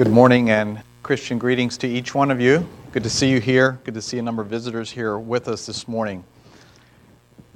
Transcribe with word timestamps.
Good 0.00 0.08
morning 0.08 0.48
and 0.48 0.82
Christian 1.02 1.36
greetings 1.36 1.76
to 1.76 1.86
each 1.86 2.14
one 2.14 2.30
of 2.30 2.40
you. 2.40 2.66
Good 2.90 3.02
to 3.02 3.10
see 3.10 3.28
you 3.28 3.38
here. 3.38 3.78
Good 3.84 3.92
to 3.92 4.00
see 4.00 4.18
a 4.18 4.22
number 4.22 4.40
of 4.40 4.48
visitors 4.48 4.90
here 4.90 5.18
with 5.18 5.46
us 5.46 5.66
this 5.66 5.86
morning. 5.86 6.24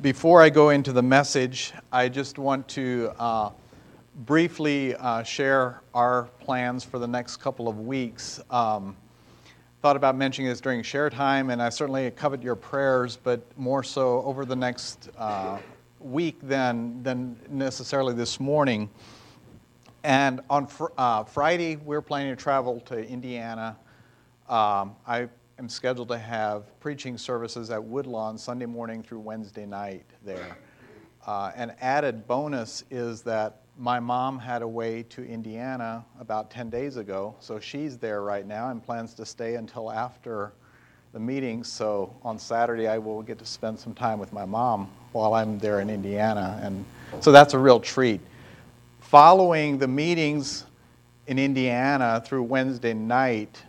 Before 0.03 0.43
I 0.43 0.51
go 0.51 0.69
into 0.69 0.93
the 0.93 1.03
message, 1.03 1.73
I 1.91 2.11
just 2.11 2.39
want 2.39 2.69
to 2.69 3.13
uh, 3.19 3.51
briefly 4.27 4.95
uh, 4.95 5.23
share 5.23 5.81
our 5.95 6.25
plans 6.39 6.85
for 6.85 6.99
the 6.99 7.09
next 7.09 7.39
couple 7.39 7.67
of 7.67 7.81
weeks. 7.81 8.43
Um, 8.51 8.95
thought 9.81 9.97
about 9.97 10.15
mentioning 10.15 10.51
this 10.51 10.61
during 10.61 10.83
share 10.83 11.09
time, 11.09 11.49
and 11.49 11.63
I 11.63 11.71
certainly 11.71 12.11
covet 12.11 12.43
your 12.43 12.57
prayers, 12.57 13.17
but 13.17 13.41
more 13.57 13.83
so 13.83 14.21
over 14.21 14.45
the 14.45 14.57
next 14.57 15.09
uh, 15.17 15.57
week 15.99 16.37
than, 16.43 17.03
than 17.03 17.41
necessarily 17.49 18.13
this 18.13 18.39
morning. 18.39 18.91
And 20.05 20.43
on 20.51 20.67
fr- 20.67 20.93
uh, 20.99 21.25
Friday, 21.25 21.77
we're 21.77 22.03
planning 22.03 22.37
to 22.37 22.41
travel 22.41 22.79
to 22.81 23.03
Indiana. 23.09 23.79
Um, 24.51 24.97
I 25.07 25.29
am 25.59 25.71
scheduled 25.71 26.09
to 26.09 26.19
have 26.19 26.79
preaching 26.79 27.17
services 27.17 27.71
at 27.71 27.83
Woodlawn 27.83 28.37
Sunday 28.37 28.67
morning 28.67 29.03
through 29.03 29.21
Wednesday 29.21 29.65
night 29.65 30.05
there. 30.23 30.59
Uh, 31.27 31.53
an 31.57 31.73
added 31.81 32.27
bonus 32.29 32.85
is 32.91 33.23
that 33.23 33.63
my 33.79 33.99
mom 33.99 34.39
had 34.39 34.61
a 34.61 34.69
way 34.69 35.05
to 35.05 35.25
Indiana 35.25 36.05
about 36.21 36.51
10 36.51 36.69
days 36.69 36.99
ago, 36.99 37.35
so 37.41 37.59
she's 37.59 37.97
there 37.97 38.21
right 38.21 38.47
now 38.47 38.69
and 38.69 38.85
plans 38.85 39.15
to 39.15 39.25
stay 39.25 39.55
until 39.55 39.91
after 39.91 40.53
the 41.15 41.19
meeting. 41.19 41.65
So 41.65 42.15
on 42.23 42.39
Saturday, 42.39 42.89
I 42.89 42.99
will 42.99 43.23
get 43.23 43.39
to 43.39 43.47
spend 43.47 43.79
some 43.79 43.95
time 43.95 44.19
with 44.19 44.35
my 44.35 44.45
mom 44.45 44.91
while 45.13 45.33
I'm 45.33 45.59
there 45.59 45.81
in 45.81 45.89
Indiana. 45.89 46.61
And 46.63 46.85
so 47.21 47.33
that's 47.33 47.55
a 47.55 47.59
real 47.59 47.81
treat 47.81 48.21
following 49.15 49.79
the 49.79 49.87
meetings 49.87 50.65
in 51.29 51.39
Indiana 51.39 52.21
through 52.27 52.43
Wednesday 52.43 52.93
night, 52.93 53.63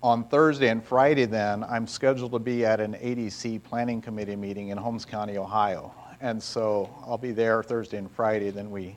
on 0.00 0.22
Thursday 0.22 0.68
and 0.68 0.84
Friday, 0.84 1.24
then, 1.24 1.64
I'm 1.64 1.88
scheduled 1.88 2.30
to 2.30 2.38
be 2.38 2.64
at 2.64 2.78
an 2.78 2.94
ADC 2.94 3.64
Planning 3.64 4.00
Committee 4.00 4.36
meeting 4.36 4.68
in 4.68 4.78
Holmes 4.78 5.04
County, 5.04 5.38
Ohio. 5.38 5.92
And 6.20 6.40
so 6.40 6.88
I'll 7.04 7.18
be 7.18 7.32
there 7.32 7.64
Thursday 7.64 7.96
and 7.96 8.08
Friday, 8.08 8.50
then 8.50 8.70
we 8.70 8.94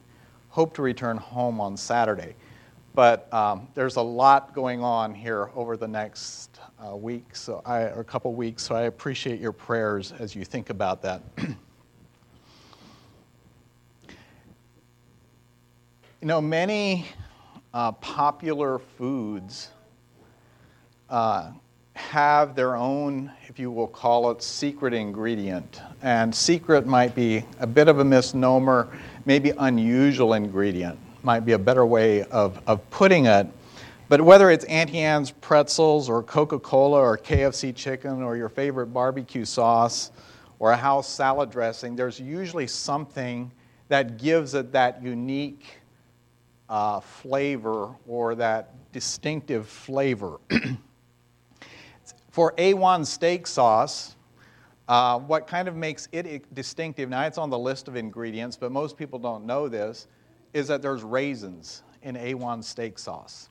hope 0.49 0.75
to 0.75 0.83
return 0.83 1.17
home 1.17 1.59
on 1.59 1.75
Saturday. 1.75 2.35
But 2.93 3.33
um, 3.33 3.67
there's 3.73 3.95
a 3.95 4.01
lot 4.03 4.53
going 4.53 4.83
on 4.83 5.15
here 5.15 5.49
over 5.55 5.75
the 5.75 5.87
next 5.87 6.59
uh, 6.87 6.95
week, 6.95 7.35
so 7.35 7.63
I, 7.65 7.85
or 7.85 8.01
a 8.01 8.03
couple 8.03 8.31
weeks, 8.35 8.61
so 8.61 8.75
I 8.75 8.83
appreciate 8.83 9.39
your 9.41 9.53
prayers 9.53 10.11
as 10.19 10.35
you 10.35 10.45
think 10.45 10.69
about 10.69 11.01
that. 11.01 11.23
You 16.25 16.29
know, 16.29 16.41
many 16.41 17.05
uh, 17.71 17.91
popular 17.91 18.79
foods 18.79 19.69
uh, 21.07 21.51
have 21.93 22.55
their 22.55 22.75
own, 22.75 23.31
if 23.47 23.59
you 23.59 23.69
will 23.69 23.87
call 23.87 24.31
it, 24.31 24.41
secret 24.41 24.95
ingredient. 24.95 25.81
And 26.01 26.33
secret 26.33 26.87
might 26.87 27.13
be 27.13 27.45
a 27.59 27.67
bit 27.67 27.87
of 27.87 27.99
a 27.99 28.03
misnomer, 28.03 28.87
maybe 29.25 29.51
unusual 29.59 30.33
ingredient, 30.33 30.97
might 31.21 31.41
be 31.41 31.51
a 31.51 31.59
better 31.59 31.85
way 31.85 32.23
of, 32.23 32.59
of 32.65 32.89
putting 32.89 33.27
it. 33.27 33.45
But 34.09 34.19
whether 34.19 34.49
it's 34.49 34.65
Auntie 34.65 35.01
Anne's 35.01 35.29
pretzels 35.29 36.09
or 36.09 36.23
Coca 36.23 36.57
Cola 36.57 37.01
or 37.01 37.19
KFC 37.19 37.75
chicken 37.75 38.23
or 38.23 38.35
your 38.35 38.49
favorite 38.49 38.87
barbecue 38.87 39.45
sauce 39.45 40.09
or 40.57 40.71
a 40.71 40.75
house 40.75 41.07
salad 41.07 41.51
dressing, 41.51 41.95
there's 41.95 42.19
usually 42.19 42.65
something 42.65 43.51
that 43.89 44.17
gives 44.17 44.55
it 44.55 44.71
that 44.71 45.03
unique 45.03 45.81
uh, 46.69 46.99
flavor 46.99 47.95
or 48.07 48.35
that 48.35 48.73
distinctive 48.91 49.67
flavor. 49.67 50.39
For 52.29 52.53
A1 52.53 53.05
steak 53.05 53.47
sauce, 53.47 54.15
uh, 54.87 55.19
what 55.19 55.47
kind 55.47 55.67
of 55.67 55.75
makes 55.75 56.07
it 56.11 56.53
distinctive, 56.53 57.09
now 57.09 57.25
it's 57.25 57.37
on 57.37 57.49
the 57.49 57.57
list 57.57 57.87
of 57.87 57.95
ingredients, 57.95 58.57
but 58.57 58.71
most 58.71 58.97
people 58.97 59.17
don't 59.17 59.45
know 59.45 59.67
this, 59.67 60.07
is 60.53 60.67
that 60.67 60.81
there's 60.81 61.03
raisins 61.03 61.83
in 62.03 62.15
A1 62.15 62.63
steak 62.63 62.99
sauce. 62.99 63.49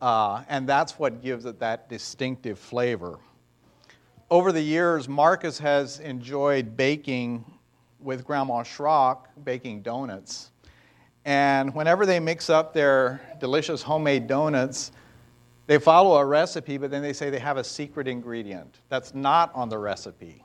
Uh, 0.00 0.42
and 0.48 0.68
that's 0.68 0.98
what 0.98 1.22
gives 1.22 1.44
it 1.44 1.58
that 1.60 1.88
distinctive 1.88 2.58
flavor. 2.58 3.18
Over 4.30 4.52
the 4.52 4.62
years, 4.62 5.08
Marcus 5.08 5.58
has 5.58 5.98
enjoyed 5.98 6.76
baking 6.76 7.44
with 7.98 8.24
Grandma 8.24 8.62
Schrock, 8.62 9.24
baking 9.44 9.82
donuts. 9.82 10.49
And 11.24 11.74
whenever 11.74 12.06
they 12.06 12.20
mix 12.20 12.48
up 12.48 12.72
their 12.72 13.20
delicious 13.40 13.82
homemade 13.82 14.26
donuts, 14.26 14.92
they 15.66 15.78
follow 15.78 16.16
a 16.16 16.24
recipe, 16.24 16.78
but 16.78 16.90
then 16.90 17.02
they 17.02 17.12
say 17.12 17.30
they 17.30 17.38
have 17.38 17.56
a 17.56 17.64
secret 17.64 18.08
ingredient 18.08 18.80
that's 18.88 19.14
not 19.14 19.54
on 19.54 19.68
the 19.68 19.78
recipe. 19.78 20.44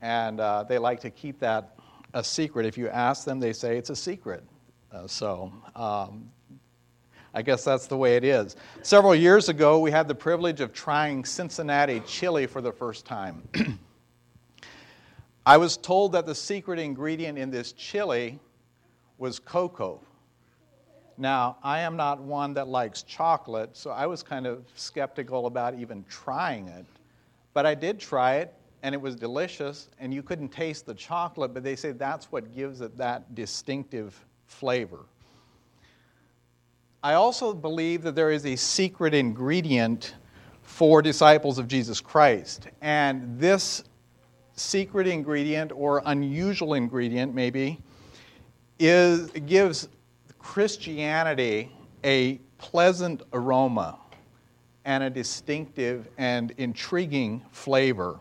And 0.00 0.40
uh, 0.40 0.64
they 0.64 0.78
like 0.78 1.00
to 1.00 1.10
keep 1.10 1.38
that 1.40 1.76
a 2.14 2.24
secret. 2.24 2.66
If 2.66 2.76
you 2.76 2.88
ask 2.88 3.24
them, 3.24 3.38
they 3.38 3.52
say 3.52 3.76
it's 3.76 3.90
a 3.90 3.96
secret. 3.96 4.42
Uh, 4.90 5.06
so 5.06 5.52
um, 5.76 6.30
I 7.34 7.42
guess 7.42 7.64
that's 7.64 7.86
the 7.86 7.96
way 7.96 8.16
it 8.16 8.24
is. 8.24 8.56
Several 8.82 9.14
years 9.14 9.48
ago, 9.48 9.78
we 9.78 9.90
had 9.90 10.08
the 10.08 10.14
privilege 10.14 10.60
of 10.60 10.72
trying 10.72 11.24
Cincinnati 11.24 12.00
chili 12.00 12.46
for 12.46 12.60
the 12.60 12.72
first 12.72 13.06
time. 13.06 13.42
I 15.46 15.56
was 15.56 15.76
told 15.76 16.12
that 16.12 16.26
the 16.26 16.34
secret 16.34 16.78
ingredient 16.78 17.38
in 17.38 17.50
this 17.50 17.72
chili 17.72 18.38
was 19.22 19.38
cocoa. 19.38 20.00
Now, 21.16 21.56
I 21.62 21.78
am 21.78 21.96
not 21.96 22.20
one 22.20 22.54
that 22.54 22.66
likes 22.66 23.04
chocolate, 23.04 23.70
so 23.72 23.92
I 23.92 24.04
was 24.04 24.20
kind 24.20 24.48
of 24.48 24.64
skeptical 24.74 25.46
about 25.46 25.78
even 25.78 26.04
trying 26.08 26.66
it. 26.66 26.84
But 27.54 27.64
I 27.64 27.76
did 27.76 28.00
try 28.00 28.38
it, 28.38 28.52
and 28.82 28.96
it 28.96 29.00
was 29.00 29.14
delicious, 29.14 29.90
and 30.00 30.12
you 30.12 30.24
couldn't 30.24 30.48
taste 30.48 30.86
the 30.86 30.94
chocolate, 30.94 31.54
but 31.54 31.62
they 31.62 31.76
say 31.76 31.92
that's 31.92 32.32
what 32.32 32.52
gives 32.52 32.80
it 32.80 32.98
that 32.98 33.32
distinctive 33.36 34.18
flavor. 34.46 35.04
I 37.04 37.14
also 37.14 37.54
believe 37.54 38.02
that 38.02 38.16
there 38.16 38.32
is 38.32 38.44
a 38.44 38.56
secret 38.56 39.14
ingredient 39.14 40.16
for 40.62 41.00
disciples 41.00 41.58
of 41.58 41.68
Jesus 41.68 42.00
Christ. 42.00 42.66
And 42.80 43.38
this 43.38 43.84
secret 44.56 45.06
ingredient, 45.06 45.70
or 45.70 46.02
unusual 46.06 46.74
ingredient, 46.74 47.36
maybe, 47.36 47.78
is, 48.82 49.30
gives 49.46 49.88
Christianity 50.38 51.72
a 52.04 52.36
pleasant 52.58 53.22
aroma 53.32 53.98
and 54.84 55.04
a 55.04 55.10
distinctive 55.10 56.08
and 56.18 56.52
intriguing 56.58 57.42
flavor. 57.52 58.18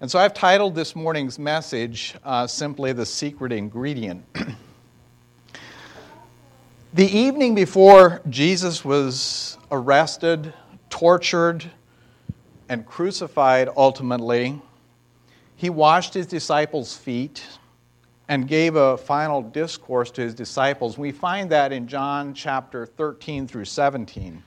And 0.00 0.10
so 0.10 0.18
I've 0.18 0.34
titled 0.34 0.74
this 0.74 0.96
morning's 0.96 1.38
message 1.38 2.16
uh, 2.24 2.46
simply 2.46 2.92
The 2.92 3.06
Secret 3.06 3.52
Ingredient. 3.52 4.24
the 6.94 7.06
evening 7.06 7.54
before 7.54 8.20
Jesus 8.28 8.84
was 8.84 9.58
arrested, 9.70 10.52
tortured, 10.88 11.70
and 12.68 12.84
crucified 12.84 13.68
ultimately, 13.76 14.60
he 15.54 15.70
washed 15.70 16.14
his 16.14 16.26
disciples' 16.26 16.96
feet 16.96 17.44
and 18.30 18.46
gave 18.46 18.76
a 18.76 18.96
final 18.96 19.42
discourse 19.42 20.08
to 20.12 20.20
his 20.20 20.34
disciples. 20.34 20.96
We 20.96 21.10
find 21.10 21.50
that 21.50 21.72
in 21.72 21.88
John 21.88 22.32
chapter 22.32 22.86
13 22.86 23.48
through 23.48 23.64
17. 23.64 24.40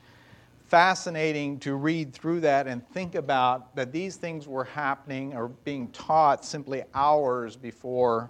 Fascinating 0.68 1.60
to 1.60 1.76
read 1.76 2.14
through 2.14 2.40
that 2.40 2.66
and 2.66 2.88
think 2.92 3.16
about 3.16 3.76
that 3.76 3.92
these 3.92 4.16
things 4.16 4.48
were 4.48 4.64
happening 4.64 5.36
or 5.36 5.50
being 5.50 5.90
taught 5.90 6.46
simply 6.46 6.84
hours 6.94 7.58
before 7.58 8.30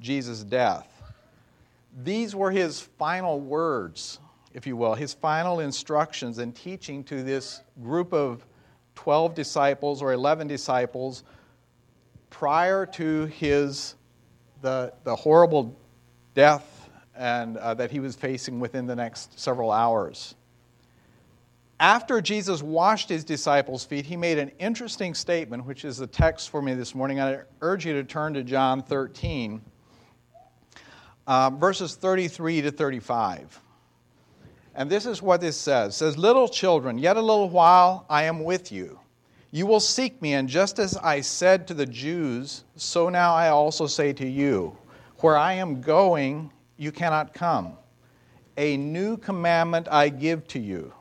Jesus' 0.00 0.42
death. 0.42 1.00
These 2.02 2.34
were 2.34 2.50
his 2.50 2.80
final 2.80 3.38
words, 3.38 4.18
if 4.52 4.66
you 4.66 4.76
will, 4.76 4.96
his 4.96 5.14
final 5.14 5.60
instructions 5.60 6.38
and 6.38 6.52
teaching 6.56 7.04
to 7.04 7.22
this 7.22 7.62
group 7.84 8.12
of 8.12 8.44
12 8.96 9.36
disciples 9.36 10.02
or 10.02 10.12
11 10.12 10.48
disciples 10.48 11.22
prior 12.30 12.84
to 12.84 13.26
his 13.26 13.94
the, 14.60 14.92
the 15.04 15.14
horrible 15.14 15.76
death 16.34 16.90
and, 17.16 17.56
uh, 17.56 17.74
that 17.74 17.90
he 17.90 18.00
was 18.00 18.16
facing 18.16 18.60
within 18.60 18.86
the 18.86 18.96
next 18.96 19.38
several 19.38 19.70
hours. 19.70 20.34
After 21.80 22.20
Jesus 22.20 22.60
washed 22.62 23.08
his 23.08 23.24
disciples' 23.24 23.84
feet, 23.84 24.04
he 24.04 24.16
made 24.16 24.38
an 24.38 24.50
interesting 24.58 25.14
statement, 25.14 25.64
which 25.64 25.84
is 25.84 25.96
the 25.96 26.08
text 26.08 26.50
for 26.50 26.60
me 26.60 26.74
this 26.74 26.94
morning. 26.94 27.20
I 27.20 27.42
urge 27.60 27.86
you 27.86 27.92
to 27.92 28.02
turn 28.02 28.34
to 28.34 28.42
John 28.42 28.82
13, 28.82 29.60
uh, 31.28 31.50
verses 31.50 31.94
33 31.94 32.62
to 32.62 32.70
35. 32.72 33.60
And 34.74 34.90
this 34.90 35.06
is 35.06 35.22
what 35.22 35.40
this 35.40 35.56
says. 35.56 35.94
It 35.94 35.98
says, 35.98 36.18
Little 36.18 36.48
children, 36.48 36.98
yet 36.98 37.16
a 37.16 37.20
little 37.20 37.48
while 37.48 38.06
I 38.10 38.24
am 38.24 38.42
with 38.42 38.72
you. 38.72 38.98
You 39.50 39.66
will 39.66 39.80
seek 39.80 40.20
me, 40.20 40.34
and 40.34 40.48
just 40.48 40.78
as 40.78 40.96
I 40.96 41.22
said 41.22 41.66
to 41.68 41.74
the 41.74 41.86
Jews, 41.86 42.64
so 42.76 43.08
now 43.08 43.34
I 43.34 43.48
also 43.48 43.86
say 43.86 44.12
to 44.12 44.28
you, 44.28 44.76
where 45.20 45.36
I 45.36 45.54
am 45.54 45.80
going, 45.80 46.52
you 46.76 46.92
cannot 46.92 47.32
come. 47.32 47.76
A 48.56 48.76
new 48.76 49.16
commandment 49.16 49.88
I 49.90 50.10
give 50.10 50.46
to 50.48 50.58
you 50.58 50.92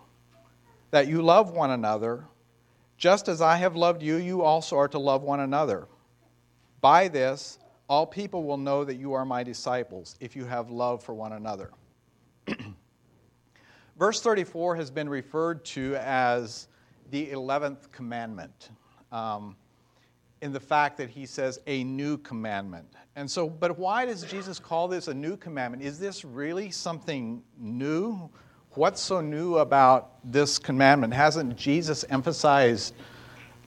that 0.92 1.08
you 1.08 1.22
love 1.22 1.52
one 1.52 1.72
another. 1.72 2.26
Just 2.98 3.28
as 3.28 3.42
I 3.42 3.58
have 3.58 3.76
loved 3.76 4.02
you, 4.02 4.16
you 4.16 4.42
also 4.42 4.78
are 4.78 4.88
to 4.88 5.00
love 5.00 5.24
one 5.24 5.42
another. 5.42 5.88
By 6.80 7.10
this, 7.10 7.60
all 7.90 8.06
people 8.06 8.44
will 8.44 8.58
know 8.58 8.84
that 8.84 8.96
you 8.96 9.14
are 9.14 9.26
my 9.26 9.44
disciples, 9.44 10.16
if 10.20 10.36
you 10.36 10.46
have 10.46 10.70
love 10.72 11.04
for 11.04 11.14
one 11.14 11.34
another. 11.34 11.72
Verse 14.00 14.22
34 14.22 14.76
has 14.78 14.90
been 14.90 15.10
referred 15.10 15.66
to 15.66 15.96
as 15.98 16.68
the 17.12 17.28
11th 17.28 17.92
commandment. 17.92 18.70
Um, 19.12 19.56
in 20.42 20.54
the 20.54 20.60
fact 20.60 20.98
that 20.98 21.10
he 21.10 21.26
says 21.26 21.60
a 21.68 21.84
new 21.84 22.18
commandment. 22.18 22.88
And 23.16 23.30
so, 23.30 23.50
but 23.50 23.78
why 23.78 24.06
does 24.06 24.24
Jesus 24.24 24.60
call 24.60 24.88
this 24.88 25.08
a 25.08 25.14
new 25.14 25.36
commandment? 25.36 25.82
Is 25.84 25.98
this 25.98 26.24
really 26.24 26.70
something 26.70 27.42
new? 27.58 28.30
What's 28.72 29.02
so 29.02 29.22
new 29.22 29.58
about 29.58 30.12
this 30.24 30.60
commandment? 30.60 31.14
Hasn't 31.14 31.56
Jesus 31.56 32.06
emphasized 32.10 32.94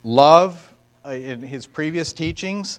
love 0.04 0.72
uh, 1.04 1.10
in 1.10 1.42
his 1.42 1.66
previous 1.66 2.12
teachings? 2.12 2.78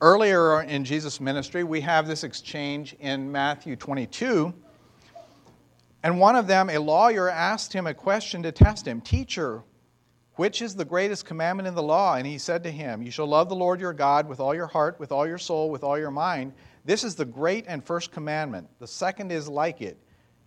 Earlier 0.00 0.62
in 0.62 0.84
Jesus' 0.84 1.20
ministry, 1.20 1.64
we 1.64 1.80
have 1.80 2.06
this 2.06 2.22
exchange 2.22 2.94
in 3.00 3.32
Matthew 3.32 3.74
22. 3.74 4.52
And 6.02 6.20
one 6.20 6.36
of 6.36 6.46
them, 6.46 6.70
a 6.70 6.78
lawyer, 6.78 7.28
asked 7.28 7.72
him 7.72 7.86
a 7.86 7.94
question 7.94 8.42
to 8.42 8.52
test 8.52 8.86
him 8.86 9.00
Teacher, 9.00 9.62
which 10.38 10.62
is 10.62 10.76
the 10.76 10.84
greatest 10.84 11.24
commandment 11.24 11.66
in 11.66 11.74
the 11.74 11.82
law? 11.82 12.14
And 12.14 12.24
he 12.24 12.38
said 12.38 12.62
to 12.62 12.70
him, 12.70 13.02
You 13.02 13.10
shall 13.10 13.26
love 13.26 13.48
the 13.48 13.56
Lord 13.56 13.80
your 13.80 13.92
God 13.92 14.28
with 14.28 14.38
all 14.38 14.54
your 14.54 14.68
heart, 14.68 15.00
with 15.00 15.10
all 15.10 15.26
your 15.26 15.36
soul, 15.36 15.68
with 15.68 15.82
all 15.82 15.98
your 15.98 16.12
mind. 16.12 16.52
This 16.84 17.02
is 17.02 17.16
the 17.16 17.24
great 17.24 17.64
and 17.66 17.84
first 17.84 18.12
commandment. 18.12 18.68
The 18.78 18.86
second 18.86 19.32
is 19.32 19.48
like 19.48 19.82
it. 19.82 19.98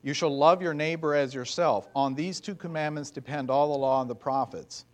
You 0.01 0.13
shall 0.13 0.35
love 0.35 0.61
your 0.61 0.73
neighbor 0.73 1.13
as 1.13 1.33
yourself. 1.33 1.89
On 1.93 2.15
these 2.15 2.39
two 2.39 2.55
commandments 2.55 3.11
depend 3.11 3.49
all 3.51 3.73
the 3.73 3.77
law 3.77 3.99
and 3.99 4.09
the 4.09 4.15
prophets. 4.15 4.85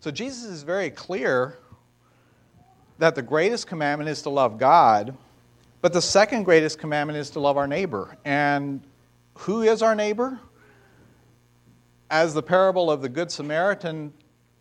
So 0.00 0.10
Jesus 0.10 0.44
is 0.44 0.62
very 0.62 0.88
clear 0.88 1.58
that 2.96 3.14
the 3.14 3.22
greatest 3.22 3.66
commandment 3.66 4.08
is 4.08 4.22
to 4.22 4.30
love 4.30 4.58
God, 4.58 5.14
but 5.82 5.92
the 5.92 6.00
second 6.00 6.44
greatest 6.44 6.78
commandment 6.78 7.18
is 7.18 7.28
to 7.30 7.40
love 7.40 7.58
our 7.58 7.68
neighbor. 7.68 8.16
And 8.24 8.80
who 9.34 9.60
is 9.60 9.82
our 9.82 9.94
neighbor? 9.94 10.40
As 12.14 12.32
the 12.32 12.44
parable 12.44 12.92
of 12.92 13.02
the 13.02 13.08
Good 13.08 13.32
Samaritan 13.32 14.12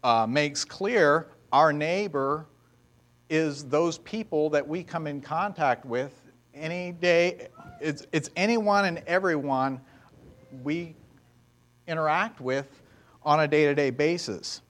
uh, 0.04 0.26
makes 0.28 0.66
clear, 0.66 1.28
our 1.52 1.72
neighbor 1.72 2.48
is 3.30 3.66
those 3.66 4.00
people 4.00 4.50
that 4.50 4.68
we 4.68 4.84
come 4.84 5.06
in 5.06 5.22
contact 5.22 5.86
with 5.86 6.20
any 6.56 6.94
day. 6.94 7.50
It's, 7.80 8.08
it's 8.12 8.32
anyone 8.36 8.86
and 8.86 9.04
everyone 9.06 9.82
we 10.64 10.96
interact 11.88 12.42
with 12.42 12.82
on 13.22 13.42
a 13.42 13.48
day 13.48 13.66
to 13.66 13.76
day 13.76 13.92
basis. 13.92 14.64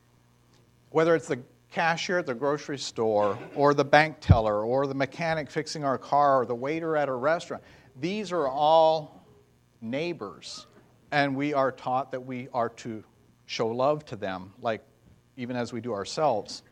Whether 0.90 1.16
it's 1.16 1.30
the 1.30 1.40
cashier 1.72 2.20
at 2.20 2.26
the 2.26 2.36
grocery 2.36 2.78
store, 2.78 3.40
or 3.56 3.74
the 3.74 3.86
bank 3.86 4.18
teller, 4.20 4.66
or 4.66 4.88
the 4.88 4.94
mechanic 4.94 5.50
fixing 5.50 5.86
our 5.86 5.98
car, 5.98 6.42
or 6.42 6.46
the 6.46 6.54
waiter 6.54 6.98
at 6.98 7.08
a 7.08 7.14
restaurant, 7.14 7.64
these 8.02 8.34
are 8.34 8.50
all 8.50 9.26
neighbors 9.80 10.66
and 11.14 11.36
we 11.36 11.54
are 11.54 11.72
taught 11.72 12.12
that 12.12 12.26
we 12.26 12.50
are 12.56 12.70
to 12.70 13.04
show 13.46 13.68
love 13.68 14.04
to 14.04 14.16
them, 14.16 14.52
like 14.60 14.82
even 15.38 15.56
as 15.56 15.72
we 15.72 15.80
do 15.80 15.94
ourselves. 15.94 16.64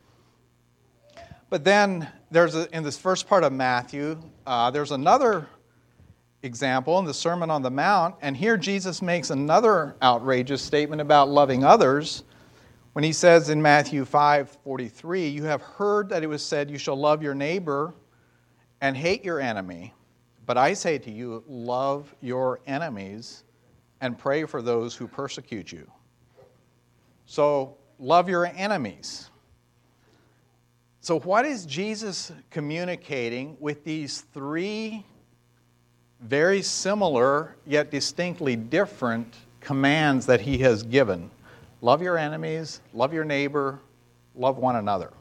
But 1.52 1.64
then 1.64 2.08
there's 2.32 2.56
a, 2.56 2.68
in 2.76 2.82
this 2.82 2.98
first 2.98 3.28
part 3.28 3.44
of 3.44 3.54
Matthew, 3.54 4.20
uh, 4.48 4.72
there's 4.72 4.92
another 4.92 5.48
example 6.42 6.98
in 6.98 7.06
the 7.06 7.14
Sermon 7.14 7.52
on 7.52 7.62
the 7.62 7.70
Mount, 7.70 8.16
and 8.24 8.36
here 8.36 8.58
Jesus 8.58 9.00
makes 9.04 9.30
another 9.30 9.96
outrageous 10.02 10.64
statement 10.64 11.02
about 11.02 11.30
loving 11.30 11.64
others 11.64 12.24
when 12.94 13.04
he 13.04 13.14
says 13.14 13.48
in 13.48 13.62
Matthew 13.62 14.06
5:43, 14.06 15.30
"You 15.30 15.44
have 15.44 15.62
heard 15.62 16.10
that 16.10 16.24
it 16.24 16.28
was 16.28 16.44
said, 16.44 16.72
you 16.72 16.80
shall 16.80 16.98
love 16.98 17.22
your 17.22 17.36
neighbor 17.36 17.94
and 18.82 18.98
hate 18.98 19.24
your 19.24 19.40
enemy, 19.40 19.94
but 20.48 20.58
I 20.58 20.74
say 20.74 20.98
to 20.98 21.12
you, 21.12 21.44
love 21.48 22.16
your 22.22 22.60
enemies 22.66 23.44
and 24.02 24.18
pray 24.18 24.46
for 24.46 24.62
those 24.62 24.96
who 24.96 25.08
persecute 25.08 25.72
you. 25.72 25.90
So, 27.28 27.78
love 28.00 28.28
your 28.28 28.46
enemies. 28.48 29.30
So, 31.00 31.20
what 31.20 31.46
is 31.46 31.66
Jesus 31.66 32.32
communicating 32.50 33.56
with 33.60 33.86
these 33.86 34.22
three 34.34 35.06
very 36.20 36.62
similar 36.62 37.56
yet 37.66 37.90
distinctly 37.90 38.56
different 38.56 39.36
commands 39.60 40.26
that 40.26 40.42
he 40.42 40.58
has 40.60 40.84
given? 40.84 41.30
Love 41.82 42.02
your 42.02 42.18
enemies, 42.18 42.82
love 42.94 43.14
your 43.14 43.24
neighbor, 43.24 43.80
love 44.36 44.58
one 44.58 44.76
another. 44.76 45.12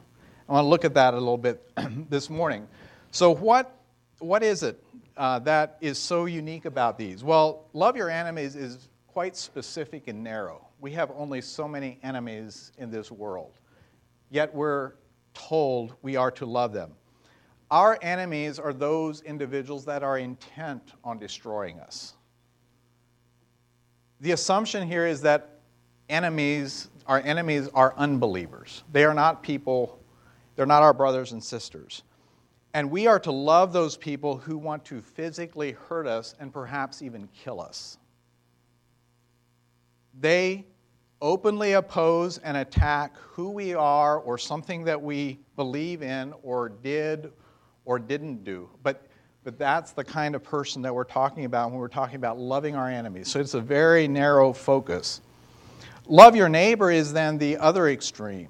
I 0.49 0.53
want 0.53 0.65
to 0.65 0.69
look 0.69 0.85
at 0.85 0.93
that 0.95 1.13
a 1.13 1.17
little 1.17 1.37
bit 1.37 1.71
this 2.09 2.29
morning. 2.29 2.67
So, 3.11 3.33
what, 3.33 3.75
what 4.19 4.43
is 4.43 4.63
it 4.63 4.83
uh, 5.17 5.39
that 5.39 5.77
is 5.81 5.97
so 5.97 6.25
unique 6.25 6.65
about 6.65 6.97
these? 6.97 7.23
Well, 7.23 7.65
love 7.73 7.95
your 7.95 8.09
enemies 8.09 8.55
is 8.55 8.89
quite 9.07 9.35
specific 9.35 10.07
and 10.07 10.23
narrow. 10.23 10.67
We 10.79 10.91
have 10.91 11.11
only 11.15 11.41
so 11.41 11.67
many 11.67 11.99
enemies 12.03 12.71
in 12.77 12.89
this 12.89 13.11
world, 13.11 13.59
yet 14.29 14.53
we're 14.53 14.93
told 15.33 15.95
we 16.01 16.15
are 16.15 16.31
to 16.31 16.45
love 16.45 16.73
them. 16.73 16.91
Our 17.69 17.97
enemies 18.01 18.59
are 18.59 18.73
those 18.73 19.21
individuals 19.21 19.85
that 19.85 20.03
are 20.03 20.17
intent 20.17 20.93
on 21.03 21.19
destroying 21.19 21.79
us. 21.79 22.15
The 24.19 24.33
assumption 24.33 24.87
here 24.87 25.07
is 25.07 25.21
that 25.21 25.61
enemies, 26.09 26.89
our 27.07 27.21
enemies 27.21 27.69
are 27.73 27.93
unbelievers. 27.97 28.83
They 28.91 29.05
are 29.05 29.13
not 29.13 29.41
people, 29.41 29.99
they're 30.55 30.65
not 30.65 30.83
our 30.83 30.93
brothers 30.93 31.31
and 31.31 31.43
sisters. 31.43 32.03
And 32.73 32.89
we 32.89 33.07
are 33.07 33.19
to 33.19 33.31
love 33.31 33.73
those 33.73 33.97
people 33.97 34.37
who 34.37 34.57
want 34.57 34.85
to 34.85 35.01
physically 35.01 35.73
hurt 35.73 36.07
us 36.07 36.35
and 36.39 36.53
perhaps 36.53 37.01
even 37.01 37.27
kill 37.43 37.59
us. 37.59 37.97
They 40.19 40.65
openly 41.21 41.73
oppose 41.73 42.37
and 42.39 42.57
attack 42.57 43.15
who 43.17 43.49
we 43.49 43.73
are 43.73 44.19
or 44.19 44.37
something 44.37 44.85
that 44.85 45.01
we 45.01 45.39
believe 45.55 46.01
in 46.01 46.33
or 46.43 46.69
did 46.69 47.31
or 47.85 47.99
didn't 47.99 48.43
do. 48.43 48.69
But, 48.83 49.07
but 49.43 49.59
that's 49.59 49.91
the 49.91 50.03
kind 50.03 50.33
of 50.35 50.43
person 50.43 50.81
that 50.83 50.93
we're 50.93 51.03
talking 51.03 51.45
about 51.45 51.71
when 51.71 51.79
we're 51.79 51.87
talking 51.89 52.15
about 52.15 52.39
loving 52.39 52.75
our 52.75 52.89
enemies. 52.89 53.29
So 53.29 53.39
it's 53.39 53.53
a 53.53 53.61
very 53.61 54.07
narrow 54.07 54.53
focus. 54.53 55.21
Love 56.07 56.35
your 56.35 56.49
neighbor 56.49 56.89
is 56.89 57.13
then 57.13 57.37
the 57.37 57.57
other 57.57 57.87
extreme. 57.87 58.49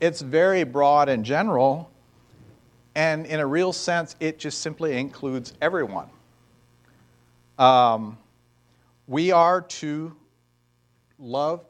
It's 0.00 0.22
very 0.22 0.64
broad 0.64 1.08
and 1.08 1.24
general, 1.24 1.89
and 2.94 3.26
in 3.26 3.40
a 3.40 3.46
real 3.46 3.72
sense, 3.72 4.16
it 4.20 4.38
just 4.38 4.60
simply 4.60 4.98
includes 4.98 5.54
everyone. 5.60 6.08
Um, 7.58 8.18
we 9.06 9.32
are 9.32 9.60
to 9.60 10.16
love 11.18 11.64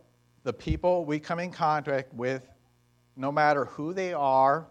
the 0.45 0.53
people 0.53 1.05
we 1.05 1.19
come 1.19 1.39
in 1.39 1.51
contact 1.51 2.15
with, 2.15 2.49
no 3.17 3.31
matter 3.31 3.67
who 3.67 3.93
they 3.93 4.13
are 4.13 4.67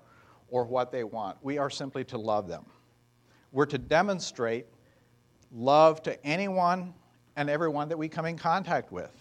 or 0.48 0.66
what 0.66 0.92
they 0.92 1.04
want. 1.04 1.38
We 1.42 1.58
are 1.58 1.70
simply 1.70 2.04
to 2.06 2.18
love 2.18 2.48
them. 2.48 2.66
We're 3.52 3.68
to 3.68 3.78
demonstrate 3.78 4.66
love 5.52 6.02
to 6.04 6.26
anyone 6.26 6.94
and 7.36 7.50
everyone 7.50 7.90
that 7.90 7.98
we 7.98 8.08
come 8.08 8.26
in 8.26 8.38
contact 8.38 8.92
with, 8.92 9.12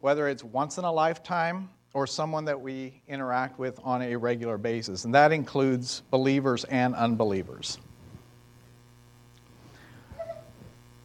whether 0.00 0.28
it's 0.28 0.44
once 0.44 0.78
in 0.78 0.84
a 0.84 0.92
lifetime 0.92 1.70
or 1.92 2.06
someone 2.06 2.44
that 2.44 2.60
we 2.60 3.00
interact 3.08 3.58
with 3.58 3.80
on 3.82 4.02
a 4.02 4.16
regular 4.16 4.58
basis. 4.58 5.04
And 5.04 5.14
that 5.14 5.32
includes 5.32 6.02
believers 6.10 6.64
and 6.64 6.94
unbelievers. 6.94 7.78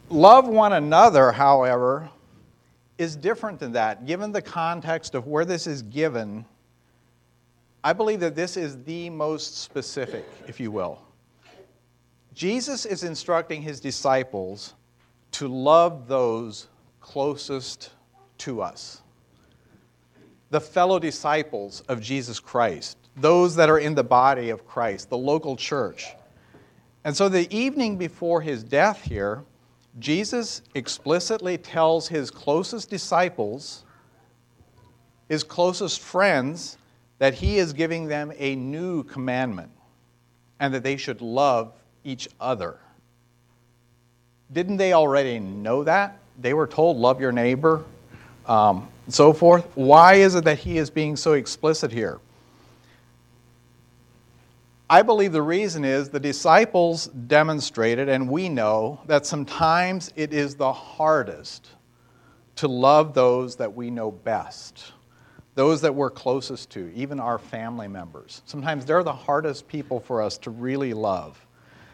Love 0.10 0.48
one 0.48 0.74
another, 0.74 1.32
however, 1.32 2.10
is 2.98 3.16
different 3.16 3.60
than 3.60 3.72
that. 3.74 4.06
Given 4.06 4.32
the 4.32 4.42
context 4.42 5.16
of 5.16 5.28
where 5.28 5.46
this 5.46 5.66
is 5.66 5.82
given, 5.82 6.46
I 7.84 7.94
believe 7.94 8.20
that 8.22 8.36
this 8.36 8.56
is 8.56 8.84
the 8.84 9.10
most 9.10 9.58
specific, 9.58 10.26
if 10.48 10.60
you 10.60 10.72
will. 10.72 11.02
Jesus 12.34 12.86
is 12.86 13.04
instructing 13.04 13.62
his 13.62 13.80
disciples 13.80 14.74
to 15.32 15.48
love 15.48 16.08
those 16.08 16.68
closest 17.00 17.92
to 18.40 18.62
us, 18.62 19.02
the 20.54 20.62
fellow 20.62 21.00
disciples 21.00 21.82
of 21.88 22.00
Jesus 22.00 22.40
Christ, 22.40 22.96
those 23.16 23.56
that 23.56 23.72
are 23.72 23.80
in 23.80 23.96
the 23.96 24.04
body 24.04 24.52
of 24.52 24.68
Christ, 24.68 25.10
the 25.10 25.18
local 25.18 25.56
church. 25.56 26.14
And 27.04 27.18
so 27.18 27.28
the 27.28 27.52
evening 27.52 27.98
before 27.98 28.40
his 28.40 28.64
death 28.64 29.02
here, 29.02 29.46
Jesus 29.98 30.62
explicitly 30.76 31.58
tells 31.58 32.08
his 32.08 32.30
closest 32.30 32.92
disciples, 32.92 33.84
his 35.28 35.44
closest 35.44 36.00
friends, 36.02 36.78
that 37.18 37.34
he 37.34 37.58
is 37.58 37.74
giving 37.74 38.06
them 38.06 38.32
a 38.38 38.56
new 38.56 39.02
commandment 39.06 39.72
and 40.60 40.72
that 40.72 40.84
they 40.84 40.98
should 40.98 41.20
love 41.20 41.74
each 42.04 42.30
other. 42.40 42.78
Didn't 44.52 44.78
they 44.78 44.94
already 44.94 45.40
know 45.40 45.84
that? 45.84 46.20
They 46.40 46.54
were 46.54 46.68
told, 46.68 46.98
love 46.98 47.20
your 47.20 47.32
neighbor, 47.32 47.84
um, 48.46 48.88
so 49.08 49.34
forth. 49.34 49.66
Why 49.76 50.16
is 50.16 50.36
it 50.36 50.44
that 50.46 50.60
he 50.60 50.78
is 50.78 50.90
being 50.90 51.16
so 51.16 51.34
explicit 51.34 51.92
here? 51.92 52.20
I 54.90 55.02
believe 55.02 55.32
the 55.32 55.42
reason 55.42 55.84
is 55.86 56.10
the 56.10 56.20
disciples 56.20 57.08
demonstrated, 57.08 58.10
and 58.10 58.30
we 58.30 58.48
know, 58.48 59.00
that 59.08 59.26
sometimes 59.26 60.12
it 60.16 60.34
is 60.34 60.56
the 60.56 60.72
hardest 60.72 61.70
to 62.58 62.68
love 62.68 63.14
those 63.14 63.56
that 63.56 63.74
we 63.74 63.90
know 63.90 64.12
best, 64.12 64.92
those 65.56 65.82
that 65.82 65.96
we're 65.96 66.12
closest 66.12 66.70
to, 66.72 66.94
even 66.94 67.20
our 67.20 67.40
family 67.40 67.88
members. 67.88 68.44
Sometimes 68.46 68.86
they're 68.86 69.04
the 69.04 69.12
hardest 69.12 69.68
people 69.68 70.00
for 70.00 70.22
us 70.22 70.38
to 70.40 70.52
really 70.52 70.94
love. 70.94 71.44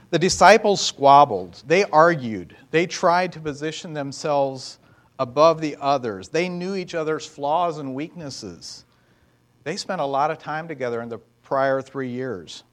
The 0.09 0.19
disciples 0.19 0.81
squabbled, 0.81 1.63
they 1.67 1.85
argued, 1.85 2.55
they 2.71 2.85
tried 2.85 3.31
to 3.33 3.39
position 3.39 3.93
themselves 3.93 4.79
above 5.19 5.59
the 5.59 5.75
others, 5.79 6.29
they 6.29 6.47
knew 6.49 6.75
each 6.75 6.95
other's 6.95 7.25
flaws 7.25 7.77
and 7.77 7.93
weaknesses. 7.93 8.85
They 9.65 9.75
spent 9.75 10.01
a 10.01 10.05
lot 10.05 10.31
of 10.31 10.39
time 10.39 10.67
together 10.67 11.01
in 11.01 11.09
the 11.09 11.19
prior 11.43 11.81
three 11.81 12.09
years. 12.09 12.63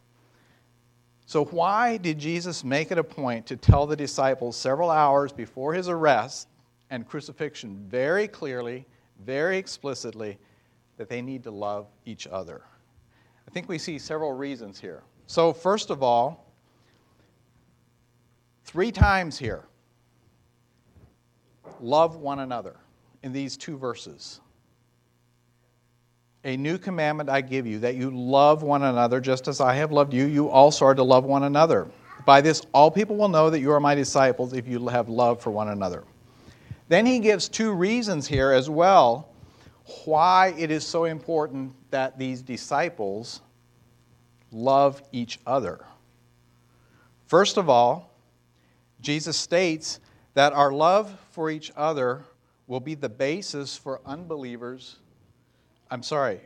So, 1.26 1.44
why 1.44 1.96
did 1.96 2.20
Jesus 2.20 2.62
make 2.62 2.92
it 2.92 2.98
a 2.98 3.04
point 3.04 3.46
to 3.46 3.56
tell 3.56 3.84
the 3.84 3.96
disciples 3.96 4.56
several 4.56 4.90
hours 4.90 5.32
before 5.32 5.74
his 5.74 5.88
arrest 5.88 6.46
and 6.88 7.06
crucifixion 7.06 7.84
very 7.88 8.28
clearly, 8.28 8.86
very 9.24 9.58
explicitly, 9.58 10.38
that 10.98 11.08
they 11.08 11.20
need 11.20 11.42
to 11.42 11.50
love 11.50 11.88
each 12.04 12.28
other? 12.28 12.62
I 13.48 13.50
think 13.50 13.68
we 13.68 13.76
see 13.76 13.98
several 13.98 14.32
reasons 14.32 14.80
here. 14.80 15.02
So, 15.26 15.52
first 15.52 15.90
of 15.90 16.00
all, 16.00 16.52
three 18.62 18.92
times 18.92 19.36
here, 19.36 19.64
love 21.82 22.16
one 22.16 22.40
another 22.40 22.76
in 23.22 23.32
these 23.32 23.56
two 23.56 23.76
verses. 23.76 24.40
A 26.44 26.56
new 26.56 26.78
commandment 26.78 27.28
I 27.28 27.40
give 27.40 27.66
you, 27.66 27.80
that 27.80 27.96
you 27.96 28.10
love 28.10 28.62
one 28.62 28.82
another 28.82 29.20
just 29.20 29.48
as 29.48 29.60
I 29.60 29.74
have 29.74 29.90
loved 29.90 30.14
you. 30.14 30.26
You 30.26 30.48
also 30.48 30.84
are 30.84 30.94
to 30.94 31.02
love 31.02 31.24
one 31.24 31.42
another. 31.42 31.88
By 32.24 32.40
this, 32.40 32.62
all 32.72 32.90
people 32.90 33.16
will 33.16 33.28
know 33.28 33.50
that 33.50 33.60
you 33.60 33.72
are 33.72 33.80
my 33.80 33.94
disciples 33.94 34.52
if 34.52 34.68
you 34.68 34.86
have 34.88 35.08
love 35.08 35.40
for 35.40 35.50
one 35.50 35.68
another. 35.68 36.04
Then 36.88 37.04
he 37.04 37.18
gives 37.18 37.48
two 37.48 37.72
reasons 37.72 38.26
here 38.28 38.52
as 38.52 38.70
well 38.70 39.28
why 40.04 40.54
it 40.58 40.70
is 40.70 40.84
so 40.84 41.04
important 41.04 41.72
that 41.90 42.18
these 42.18 42.42
disciples 42.42 43.40
love 44.50 45.02
each 45.12 45.38
other. 45.46 45.84
First 47.26 47.56
of 47.56 47.68
all, 47.68 48.12
Jesus 49.00 49.36
states 49.36 50.00
that 50.36 50.52
our 50.52 50.70
love 50.70 51.18
for 51.32 51.50
each 51.50 51.72
other 51.76 52.22
will 52.66 52.80
be 52.80 52.94
the 52.94 53.08
basis 53.08 53.76
for 53.76 54.00
unbelievers 54.06 54.96
I'm 55.90 56.02
sorry, 56.02 56.40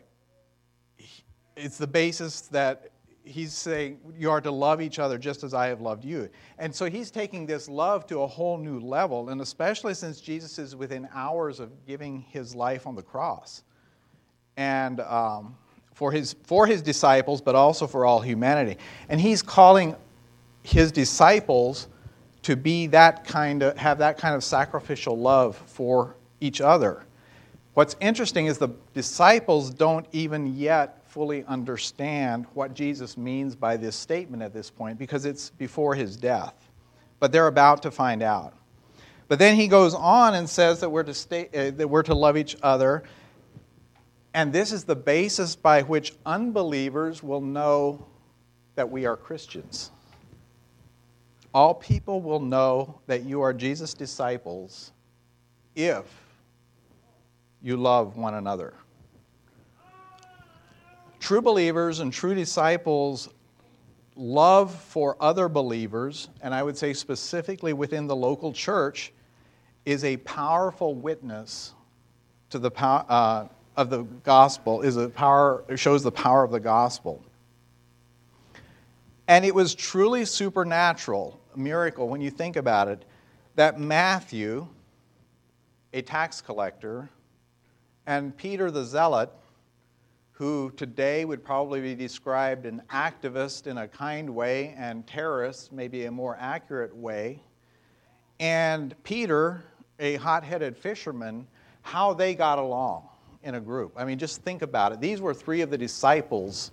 it's 1.57 1.79
the 1.79 1.87
basis 1.87 2.43
that 2.43 2.91
he's 3.25 3.53
saying 3.53 3.99
you 4.19 4.31
are 4.31 4.41
to 4.41 4.51
love 4.51 4.83
each 4.83 4.99
other 4.99 5.17
just 5.19 5.45
as 5.45 5.55
I 5.55 5.69
have 5.69 5.81
loved 5.81 6.05
you. 6.05 6.29
And 6.59 6.75
so 6.75 6.87
he's 6.87 7.11
taking 7.11 7.47
this 7.47 7.69
love 7.69 8.07
to 8.09 8.21
a 8.21 8.27
whole 8.27 8.59
new 8.59 8.81
level, 8.81 9.31
and 9.31 9.41
especially 9.41 9.95
since 9.95 10.21
Jesus 10.21 10.59
is 10.59 10.77
within 10.77 11.09
hours 11.15 11.61
of 11.61 11.71
giving 11.87 12.21
his 12.21 12.55
life 12.55 12.87
on 12.87 12.95
the 12.95 13.03
cross. 13.03 13.63
And 14.57 15.01
um, 15.01 15.57
for, 15.95 16.13
his, 16.13 16.35
for 16.45 16.67
his 16.67 16.83
disciples, 16.83 17.41
but 17.41 17.55
also 17.55 17.87
for 17.87 18.05
all 18.05 18.21
humanity. 18.21 18.79
And 19.09 19.21
he's 19.21 19.41
calling 19.43 19.97
his 20.63 20.93
disciples 20.93 21.89
to 22.43 22.57
be 22.57 22.87
that 22.89 23.25
kind 23.25 23.63
of, 23.63 23.77
have 23.77 23.99
that 23.99 24.19
kind 24.19 24.35
of 24.35 24.43
sacrificial 24.43 25.19
love 25.19 25.57
for 25.67 26.17
each 26.41 26.61
other. 26.61 27.05
What's 27.75 27.97
interesting 28.01 28.47
is 28.47 28.59
the 28.59 28.71
disciples 28.95 29.71
don't 29.71 30.07
even 30.13 30.57
yet 30.57 31.03
fully 31.07 31.45
understand 31.45 32.47
what 32.55 32.75
Jesus 32.75 33.17
means 33.17 33.55
by 33.55 33.77
this 33.77 33.97
statement 33.97 34.43
at 34.43 34.53
this 34.53 34.71
point 34.71 34.99
because 34.99 35.25
it's 35.25 35.51
before 35.51 35.95
his 35.95 36.17
death. 36.17 36.55
But 37.19 37.33
they're 37.33 37.49
about 37.49 37.83
to 37.83 37.91
find 37.91 38.23
out. 38.23 38.55
But 39.29 39.39
then 39.39 39.55
he 39.55 39.69
goes 39.69 39.95
on 39.95 40.35
and 40.35 40.49
says 40.49 40.81
that 40.81 40.91
we're 40.91 41.05
to, 41.05 41.15
stay, 41.15 41.49
uh, 41.55 41.77
that 41.77 41.89
we're 41.89 42.03
to 42.05 42.15
love 42.15 42.37
each 42.37 42.57
other. 42.63 43.05
And 44.35 44.53
this 44.53 44.73
is 44.73 44.85
the 44.85 44.97
basis 44.97 45.55
by 45.55 45.83
which 45.83 46.15
unbelievers 46.25 47.23
will 47.23 47.41
know 47.41 48.07
that 48.75 48.91
we 48.91 49.07
are 49.07 49.17
Christians. 49.17 49.91
All 51.53 51.75
people 51.75 52.21
will 52.21 52.41
know 52.41 53.01
that 53.07 53.25
you 53.25 53.41
are 53.41 53.53
Jesus' 53.53 53.93
disciples 53.93 54.93
if 55.75 56.05
you 57.63 57.77
love 57.77 58.17
one 58.17 58.35
another. 58.35 58.75
True 61.19 61.43
believers 61.43 62.01
and 62.01 62.13
true 62.13 62.35
disciples 62.35 63.29
love 64.17 64.75
for 64.75 65.17
other 65.21 65.49
believers, 65.49 66.29
and 66.43 66.55
I 66.55 66.63
would 66.63 66.77
say 66.77 66.93
specifically 66.93 67.73
within 67.73 68.07
the 68.07 68.17
local 68.17 68.53
church, 68.53 69.13
is 69.85 70.05
a 70.05 70.19
powerful 70.19 70.95
witness 70.95 71.75
to 72.51 72.59
the 72.59 72.71
power 72.71 73.05
uh, 73.09 73.47
of 73.77 73.91
the 73.91 74.03
gospel. 74.03 74.83
Is 74.83 74.97
a 74.97 75.09
power 75.09 75.65
shows 75.77 76.03
the 76.03 76.13
power 76.13 76.45
of 76.45 76.51
the 76.51 76.61
gospel. 76.61 77.25
And 79.31 79.45
it 79.45 79.55
was 79.55 79.77
truly 79.77 80.25
supernatural, 80.25 81.39
a 81.55 81.57
miracle 81.57 82.09
when 82.09 82.21
you 82.21 82.33
think 82.33 82.57
about 82.57 82.89
it, 82.89 83.05
that 83.55 83.79
Matthew, 83.79 84.67
a 85.93 86.03
tax 86.03 86.41
collector, 86.41 87.09
and 88.09 88.37
Peter 88.37 88.73
the 88.73 88.83
Zealot, 88.85 89.31
who 90.33 90.73
today 90.77 91.25
would 91.25 91.45
probably 91.45 91.81
be 91.81 91.95
described 91.95 92.67
an 92.67 92.83
activist 92.91 93.69
in 93.69 93.79
a 93.79 93.87
kind 93.87 94.29
way 94.29 94.75
and 94.77 95.07
terrorist, 95.07 95.73
maybe 95.73 96.07
a 96.07 96.11
more 96.11 96.37
accurate 96.41 96.97
way, 96.97 97.41
and 98.41 99.01
Peter, 99.05 99.63
a 100.01 100.17
hot 100.17 100.43
headed 100.43 100.77
fisherman, 100.77 101.47
how 101.83 102.13
they 102.13 102.35
got 102.35 102.59
along 102.59 103.05
in 103.45 103.55
a 103.55 103.61
group. 103.61 103.93
I 103.97 104.05
mean, 104.05 104.19
just 104.19 104.43
think 104.43 104.63
about 104.63 104.91
it. 104.91 105.01
These 105.01 105.21
were 105.21 105.35
three 105.35 105.61
of 105.61 105.71
the 105.71 105.79
disciples 105.79 106.73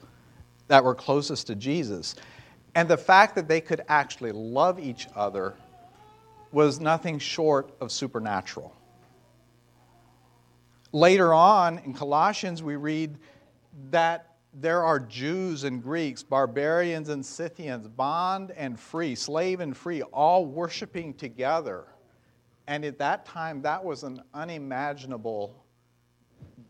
that 0.69 0.83
were 0.83 0.95
closest 0.95 1.45
to 1.47 1.55
Jesus. 1.55 2.15
And 2.77 2.87
the 2.87 2.95
fact 2.95 3.33
that 3.33 3.47
they 3.47 3.59
could 3.59 3.81
actually 3.89 4.31
love 4.31 4.79
each 4.79 5.07
other 5.15 5.55
was 6.51 6.79
nothing 6.79 7.17
short 7.17 7.71
of 7.81 7.91
supernatural. 7.91 8.71
Later 10.91 11.33
on 11.33 11.79
in 11.79 11.95
Colossians, 11.95 12.61
we 12.61 12.75
read 12.75 13.17
that 13.89 14.35
there 14.53 14.83
are 14.83 14.99
Jews 14.99 15.63
and 15.63 15.81
Greeks, 15.81 16.21
barbarians 16.21 17.09
and 17.09 17.25
Scythians, 17.25 17.87
bond 17.87 18.51
and 18.51 18.79
free, 18.79 19.15
slave 19.15 19.59
and 19.59 19.75
free, 19.75 20.03
all 20.03 20.45
worshiping 20.45 21.15
together. 21.15 21.85
And 22.67 22.85
at 22.85 22.99
that 22.99 23.25
time, 23.25 23.63
that 23.63 23.83
was 23.83 24.03
an 24.03 24.21
unimaginable 24.35 25.65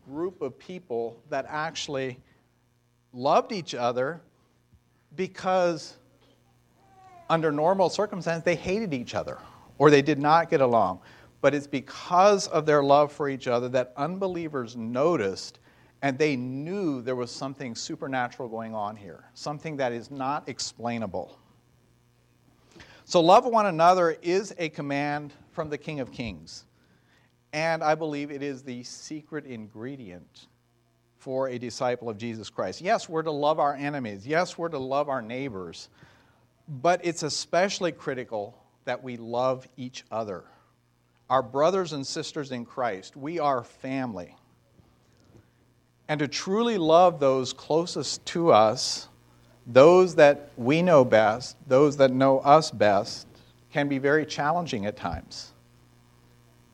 group 0.08 0.40
of 0.40 0.58
people 0.58 1.20
that 1.28 1.44
actually 1.50 2.18
loved 3.12 3.52
each 3.52 3.74
other 3.74 4.22
because, 5.14 5.97
under 7.28 7.52
normal 7.52 7.90
circumstances, 7.90 8.44
they 8.44 8.56
hated 8.56 8.94
each 8.94 9.14
other 9.14 9.38
or 9.78 9.90
they 9.90 10.02
did 10.02 10.18
not 10.18 10.50
get 10.50 10.60
along 10.60 11.00
but 11.40 11.54
it's 11.54 11.66
because 11.66 12.48
of 12.48 12.66
their 12.66 12.82
love 12.82 13.12
for 13.12 13.28
each 13.28 13.46
other 13.46 13.68
that 13.68 13.92
unbelievers 13.96 14.76
noticed 14.76 15.60
and 16.02 16.16
they 16.16 16.36
knew 16.36 17.02
there 17.02 17.16
was 17.16 17.30
something 17.30 17.74
supernatural 17.74 18.48
going 18.48 18.74
on 18.74 18.94
here, 18.94 19.24
something 19.34 19.76
that 19.76 19.92
is 19.92 20.10
not 20.10 20.48
explainable. 20.48 21.38
So, 23.04 23.20
love 23.20 23.46
one 23.46 23.66
another 23.66 24.16
is 24.22 24.54
a 24.58 24.68
command 24.68 25.32
from 25.50 25.70
the 25.70 25.78
King 25.78 25.98
of 26.00 26.12
Kings. 26.12 26.66
And 27.52 27.82
I 27.82 27.94
believe 27.94 28.30
it 28.30 28.42
is 28.42 28.62
the 28.62 28.82
secret 28.84 29.46
ingredient 29.46 30.46
for 31.16 31.48
a 31.48 31.58
disciple 31.58 32.08
of 32.08 32.18
Jesus 32.18 32.50
Christ. 32.50 32.80
Yes, 32.80 33.08
we're 33.08 33.22
to 33.22 33.30
love 33.30 33.58
our 33.58 33.74
enemies. 33.74 34.26
Yes, 34.26 34.58
we're 34.58 34.68
to 34.68 34.78
love 34.78 35.08
our 35.08 35.22
neighbors. 35.22 35.88
But 36.68 37.00
it's 37.04 37.22
especially 37.22 37.92
critical 37.92 38.62
that 38.84 39.02
we 39.02 39.16
love 39.16 39.66
each 39.76 40.04
other 40.10 40.44
our 41.30 41.42
brothers 41.42 41.92
and 41.92 42.06
sisters 42.06 42.52
in 42.52 42.64
Christ. 42.64 43.16
We 43.16 43.38
are 43.38 43.62
family. 43.62 44.34
And 46.08 46.18
to 46.20 46.28
truly 46.28 46.78
love 46.78 47.20
those 47.20 47.52
closest 47.52 48.24
to 48.26 48.50
us, 48.50 49.08
those 49.66 50.14
that 50.14 50.50
we 50.56 50.80
know 50.80 51.04
best, 51.04 51.56
those 51.66 51.98
that 51.98 52.10
know 52.10 52.38
us 52.38 52.70
best, 52.70 53.26
can 53.70 53.88
be 53.88 53.98
very 53.98 54.24
challenging 54.24 54.86
at 54.86 54.96
times. 54.96 55.52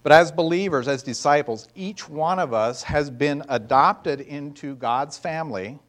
But 0.05 0.13
as 0.13 0.31
believers, 0.31 0.87
as 0.87 1.03
disciples, 1.03 1.67
each 1.75 2.09
one 2.09 2.39
of 2.39 2.53
us 2.55 2.85
has 2.85 3.11
been 3.11 3.43
adopted 3.49 4.21
into 4.21 4.77
God's 4.77 5.19
family, 5.19 5.81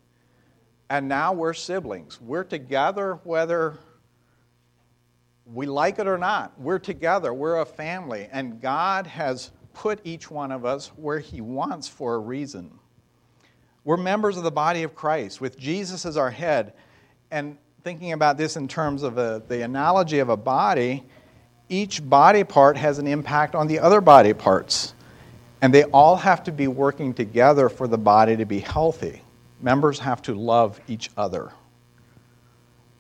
and 0.89 1.07
now 1.07 1.33
we're 1.33 1.53
siblings. 1.53 2.19
We're 2.19 2.45
together 2.45 3.19
whether 3.24 3.77
we 5.45 5.65
like 5.65 5.99
it 5.99 6.07
or 6.07 6.17
not, 6.17 6.59
we're 6.59 6.79
together, 6.79 7.33
we're 7.33 7.59
a 7.59 7.65
family, 7.65 8.27
and 8.31 8.61
God 8.61 9.05
has 9.07 9.51
put 9.73 9.99
each 10.03 10.31
one 10.31 10.51
of 10.51 10.65
us 10.65 10.87
where 10.95 11.19
He 11.19 11.41
wants 11.41 11.87
for 11.87 12.15
a 12.15 12.19
reason. 12.19 12.79
We're 13.83 13.97
members 13.97 14.37
of 14.37 14.43
the 14.43 14.51
body 14.51 14.81
of 14.81 14.95
Christ 14.95 15.39
with 15.39 15.59
Jesus 15.59 16.05
as 16.05 16.17
our 16.17 16.31
head. 16.31 16.73
And 17.29 17.57
thinking 17.83 18.13
about 18.13 18.35
this 18.35 18.55
in 18.55 18.67
terms 18.67 19.03
of 19.03 19.19
a, 19.19 19.43
the 19.47 19.63
analogy 19.63 20.17
of 20.17 20.29
a 20.29 20.37
body, 20.37 21.03
each 21.69 22.07
body 22.07 22.43
part 22.43 22.77
has 22.77 22.97
an 22.97 23.05
impact 23.05 23.53
on 23.53 23.67
the 23.67 23.77
other 23.77 24.01
body 24.01 24.33
parts. 24.33 24.95
And 25.61 25.71
they 25.71 25.83
all 25.83 26.15
have 26.15 26.43
to 26.45 26.51
be 26.51 26.67
working 26.67 27.13
together 27.13 27.69
for 27.69 27.87
the 27.87 27.97
body 27.97 28.35
to 28.37 28.45
be 28.45 28.59
healthy. 28.59 29.21
Members 29.61 29.99
have 29.99 30.21
to 30.23 30.33
love 30.33 30.79
each 30.87 31.11
other. 31.15 31.51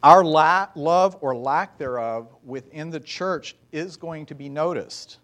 Our 0.05 0.23
la- 0.23 0.67
love 0.75 1.17
or 1.21 1.35
lack 1.35 1.79
thereof 1.79 2.27
within 2.43 2.91
the 2.91 2.99
church 2.99 3.55
is 3.71 3.97
going 3.97 4.27
to 4.27 4.35
be 4.35 4.49
noticed 4.49 5.17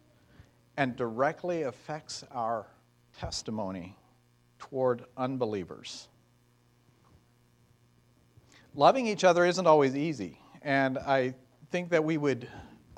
and 0.75 0.95
directly 0.95 1.61
affects 1.61 2.23
our 2.31 2.65
testimony 3.15 3.95
toward 4.57 5.05
unbelievers. 5.15 6.07
Loving 8.73 9.05
each 9.05 9.23
other 9.23 9.45
isn't 9.45 9.67
always 9.67 9.95
easy, 9.95 10.39
and 10.63 10.97
I 10.97 11.35
think 11.69 11.91
that 11.91 12.03
we 12.03 12.17
would 12.17 12.47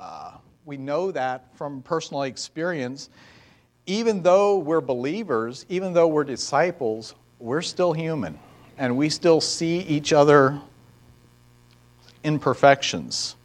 uh, 0.00 0.38
we 0.64 0.78
know 0.78 1.10
that 1.10 1.54
from 1.54 1.82
personal 1.82 2.22
experience. 2.22 3.10
Even 3.84 4.22
though 4.22 4.56
we're 4.56 4.80
believers, 4.80 5.66
even 5.68 5.92
though 5.92 6.08
we're 6.08 6.24
disciples, 6.24 7.14
we're 7.38 7.60
still 7.60 7.92
human, 7.92 8.38
and 8.78 8.96
we 8.96 9.10
still 9.10 9.42
see 9.42 9.80
each 9.80 10.14
other 10.14 10.58
imperfections. 12.24 13.36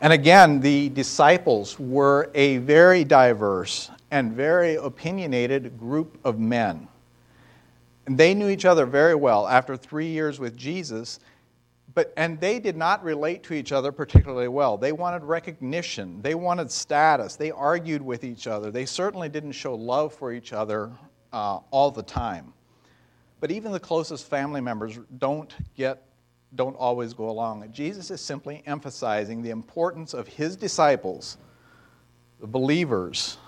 And 0.00 0.12
again, 0.12 0.60
the 0.60 0.90
disciples 0.90 1.78
were 1.78 2.30
a 2.34 2.58
very 2.58 3.04
diverse 3.04 3.90
and 4.10 4.32
very 4.32 4.76
opinionated 4.76 5.78
group 5.78 6.18
of 6.24 6.38
men. 6.38 6.88
And 8.06 8.18
they 8.18 8.34
knew 8.34 8.48
each 8.48 8.66
other 8.66 8.84
very 8.84 9.14
well 9.14 9.48
after 9.48 9.76
three 9.76 10.08
years 10.08 10.38
with 10.38 10.56
Jesus, 10.56 11.20
but, 11.94 12.12
and 12.16 12.38
they 12.38 12.58
did 12.58 12.76
not 12.76 13.02
relate 13.02 13.42
to 13.44 13.54
each 13.54 13.72
other 13.72 13.92
particularly 13.92 14.48
well. 14.48 14.76
They 14.76 14.92
wanted 14.92 15.22
recognition, 15.24 16.20
they 16.20 16.34
wanted 16.34 16.70
status, 16.70 17.36
they 17.36 17.50
argued 17.50 18.02
with 18.02 18.24
each 18.24 18.46
other. 18.46 18.70
They 18.70 18.84
certainly 18.84 19.28
didn't 19.28 19.52
show 19.52 19.74
love 19.74 20.12
for 20.12 20.32
each 20.32 20.52
other 20.52 20.92
uh, 21.32 21.60
all 21.70 21.90
the 21.90 22.02
time. 22.02 22.52
But 23.40 23.50
even 23.50 23.72
the 23.72 23.80
closest 23.80 24.28
family 24.28 24.60
members 24.60 24.98
don't 25.18 25.52
get 25.76 26.02
don't 26.54 26.76
always 26.76 27.12
go 27.14 27.28
along. 27.28 27.70
Jesus 27.72 28.10
is 28.10 28.20
simply 28.20 28.62
emphasizing 28.66 29.42
the 29.42 29.50
importance 29.50 30.14
of 30.14 30.28
his 30.28 30.56
disciples, 30.56 31.36
the 32.40 32.46
believers, 32.46 33.38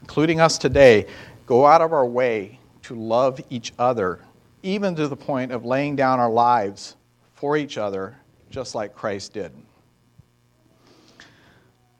including 0.00 0.40
us 0.40 0.58
today, 0.58 1.06
go 1.46 1.66
out 1.66 1.80
of 1.80 1.92
our 1.92 2.06
way 2.06 2.58
to 2.82 2.94
love 2.94 3.40
each 3.50 3.72
other, 3.78 4.20
even 4.62 4.94
to 4.94 5.08
the 5.08 5.16
point 5.16 5.52
of 5.52 5.64
laying 5.64 5.96
down 5.96 6.20
our 6.20 6.30
lives 6.30 6.96
for 7.34 7.56
each 7.56 7.78
other, 7.78 8.16
just 8.50 8.74
like 8.74 8.94
Christ 8.94 9.32
did. 9.32 9.52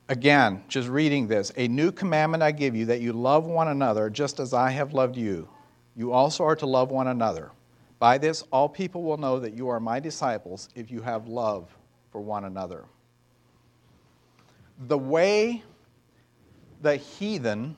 Again, 0.09 0.62
just 0.69 0.88
reading 0.88 1.26
this 1.26 1.50
a 1.57 1.66
new 1.69 1.90
commandment 1.90 2.43
I 2.43 2.52
give 2.52 2.76
you 2.76 2.87
that 2.87 3.00
you 3.00 3.14
love 3.14 3.47
one 3.47 3.69
another 3.69 4.11
just 4.11 4.38
as 4.38 4.52
I 4.52 4.71
have 4.71 4.93
loved 4.93 5.16
you. 5.16 5.49
You 5.97 6.12
also 6.12 6.45
are 6.45 6.57
to 6.57 6.66
love 6.66 6.90
one 6.90 7.09
another. 7.09 7.50
By 8.04 8.18
this, 8.18 8.44
all 8.50 8.68
people 8.68 9.02
will 9.02 9.16
know 9.16 9.38
that 9.38 9.54
you 9.54 9.68
are 9.68 9.80
my 9.80 9.99
disciples 9.99 10.68
if 10.75 10.90
you 10.90 11.00
have 11.00 11.26
love 11.26 11.75
for 12.12 12.20
one 12.20 12.44
another. 12.44 12.84
The 14.88 14.99
way 14.99 15.62
the 16.82 16.96
heathen, 16.96 17.76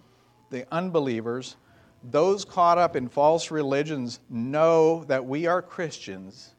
the 0.50 0.66
unbelievers, 0.73 1.54
those 2.02 2.45
caught 2.45 2.76
up 2.76 2.97
in 2.97 3.09
false 3.09 3.52
religions 3.52 4.18
know 4.28 5.04
that 5.04 5.25
we 5.25 5.46
are 5.46 5.62
Christians 5.62 6.55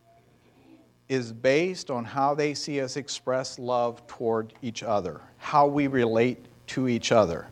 is 1.09 1.33
based 1.33 1.91
on 1.91 2.05
how 2.05 2.33
they 2.35 2.53
see 2.53 2.79
us 2.79 2.95
express 2.95 3.59
love 3.59 4.07
toward 4.07 4.53
each 4.61 4.81
other, 4.81 5.19
how 5.39 5.67
we 5.67 5.87
relate 5.87 6.45
to 6.67 6.87
each 6.87 7.11
other. 7.11 7.47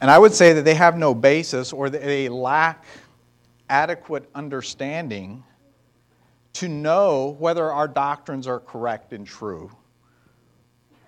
And 0.00 0.10
I 0.10 0.18
would 0.18 0.32
say 0.32 0.54
that 0.54 0.64
they 0.64 0.76
have 0.76 0.96
no 0.96 1.14
basis 1.14 1.74
or 1.74 1.90
they 1.90 2.30
lack 2.30 2.86
adequate 3.72 4.28
understanding 4.34 5.42
to 6.52 6.68
know 6.68 7.34
whether 7.38 7.72
our 7.72 7.88
doctrines 7.88 8.46
are 8.46 8.60
correct 8.60 9.14
and 9.14 9.26
true, 9.26 9.70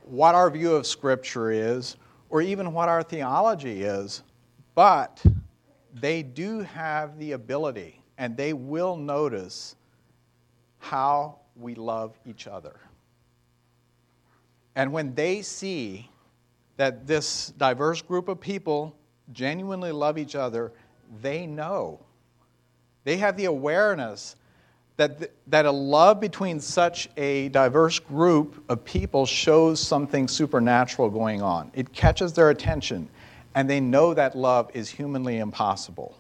what 0.05 0.35
our 0.35 0.49
view 0.49 0.75
of 0.75 0.87
Scripture 0.87 1.51
is, 1.51 1.97
or 2.31 2.41
even 2.41 2.73
what 2.73 2.89
our 2.89 3.03
theology 3.03 3.83
is, 3.83 4.23
but 4.75 5.23
they 5.93 6.23
do 6.23 6.61
have 6.61 7.19
the 7.19 7.33
ability 7.33 8.01
and 8.17 8.35
they 8.35 8.55
will 8.55 8.97
notice 8.97 9.77
how 10.79 11.39
we 11.57 11.75
love 11.75 12.19
each 12.25 12.47
other. 12.47 12.81
And 14.75 14.91
when 14.91 15.15
they 15.15 15.43
see 15.43 16.11
that 16.79 17.07
this 17.07 17.53
diverse 17.59 18.01
group 18.01 18.29
of 18.29 18.41
people 18.41 18.97
genuinely 19.33 19.93
love 19.93 20.17
each 20.17 20.35
other, 20.35 20.73
they 21.21 21.47
know 21.47 22.01
they 23.05 23.19
have 23.19 23.37
the 23.37 23.45
awareness 23.45 24.37
that, 24.97 25.31
that 25.49 25.67
a 25.67 25.71
love 25.71 26.21
between 26.21 26.61
such 26.61 27.09
a 27.17 27.49
diverse 27.49 27.99
group 27.99 28.65
of 28.69 28.85
people 28.85 29.27
shows 29.27 29.81
something 29.81 30.29
supernatural 30.29 31.11
going 31.11 31.43
on. 31.43 31.71
It 31.75 31.93
catches 31.93 32.33
their 32.33 32.51
attention, 32.51 33.09
and 33.55 33.69
they 33.69 33.81
know 33.81 34.15
that 34.15 34.37
love 34.37 34.71
is 34.75 34.89
humanly 34.89 35.39
impossible. 35.39 36.17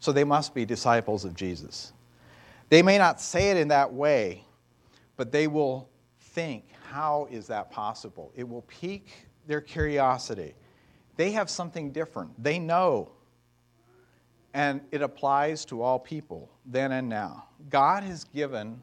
So 0.00 0.12
they 0.12 0.24
must 0.24 0.54
be 0.54 0.64
disciples 0.64 1.24
of 1.24 1.34
Jesus. 1.34 1.92
They 2.70 2.82
may 2.82 2.98
not 2.98 3.20
say 3.20 3.50
it 3.50 3.56
in 3.56 3.68
that 3.68 3.92
way, 3.92 4.44
but 5.16 5.32
they 5.32 5.46
will 5.46 5.88
think, 6.18 6.64
how 6.90 7.28
is 7.30 7.46
that 7.48 7.70
possible? 7.70 8.32
It 8.34 8.48
will 8.48 8.62
pique 8.62 9.26
their 9.46 9.60
curiosity. 9.60 10.54
They 11.16 11.32
have 11.32 11.50
something 11.50 11.90
different. 11.90 12.42
They 12.42 12.58
know 12.58 13.10
and 14.54 14.80
it 14.92 15.02
applies 15.02 15.64
to 15.66 15.82
all 15.82 15.98
people 15.98 16.48
then 16.64 16.92
and 16.92 17.08
now. 17.08 17.44
God 17.68 18.04
has 18.04 18.24
given 18.24 18.80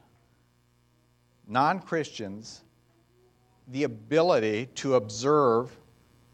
non 1.47 1.79
Christians 1.79 2.61
the 3.69 3.85
ability 3.85 4.67
to 4.75 4.95
observe, 4.95 5.75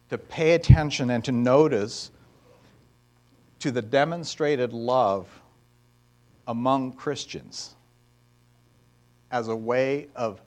to 0.10 0.18
pay 0.18 0.56
attention, 0.56 1.12
and 1.12 1.24
to 1.24 1.32
notice 1.32 2.10
to 3.60 3.70
the 3.70 3.82
demonstrated 3.82 4.74
love 4.74 5.28
among 6.48 6.94
Christians 6.94 7.76
as 9.30 9.50
a 9.50 9.56
way 9.56 10.08
of 10.16 10.42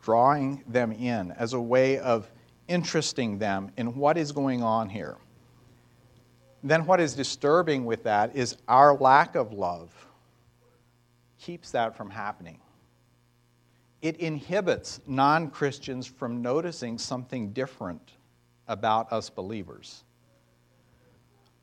drawing 0.00 0.62
them 0.68 0.92
in, 0.92 1.32
as 1.32 1.54
a 1.54 1.60
way 1.60 1.98
of 1.98 2.30
interesting 2.68 3.38
them 3.38 3.72
in 3.76 3.96
what 3.96 4.16
is 4.16 4.30
going 4.30 4.62
on 4.62 4.88
here 4.88 5.16
then 6.70 6.86
what 6.86 7.00
is 7.00 7.14
disturbing 7.14 7.84
with 7.84 8.04
that 8.04 8.34
is 8.34 8.56
our 8.66 8.96
lack 8.96 9.34
of 9.34 9.52
love 9.52 9.90
keeps 11.38 11.70
that 11.72 11.96
from 11.96 12.10
happening. 12.10 12.58
It 14.02 14.16
inhibits 14.16 15.00
non 15.06 15.50
Christians 15.50 16.06
from 16.06 16.42
noticing 16.42 16.98
something 16.98 17.52
different 17.52 18.12
about 18.68 19.12
us 19.12 19.30
believers. 19.30 20.04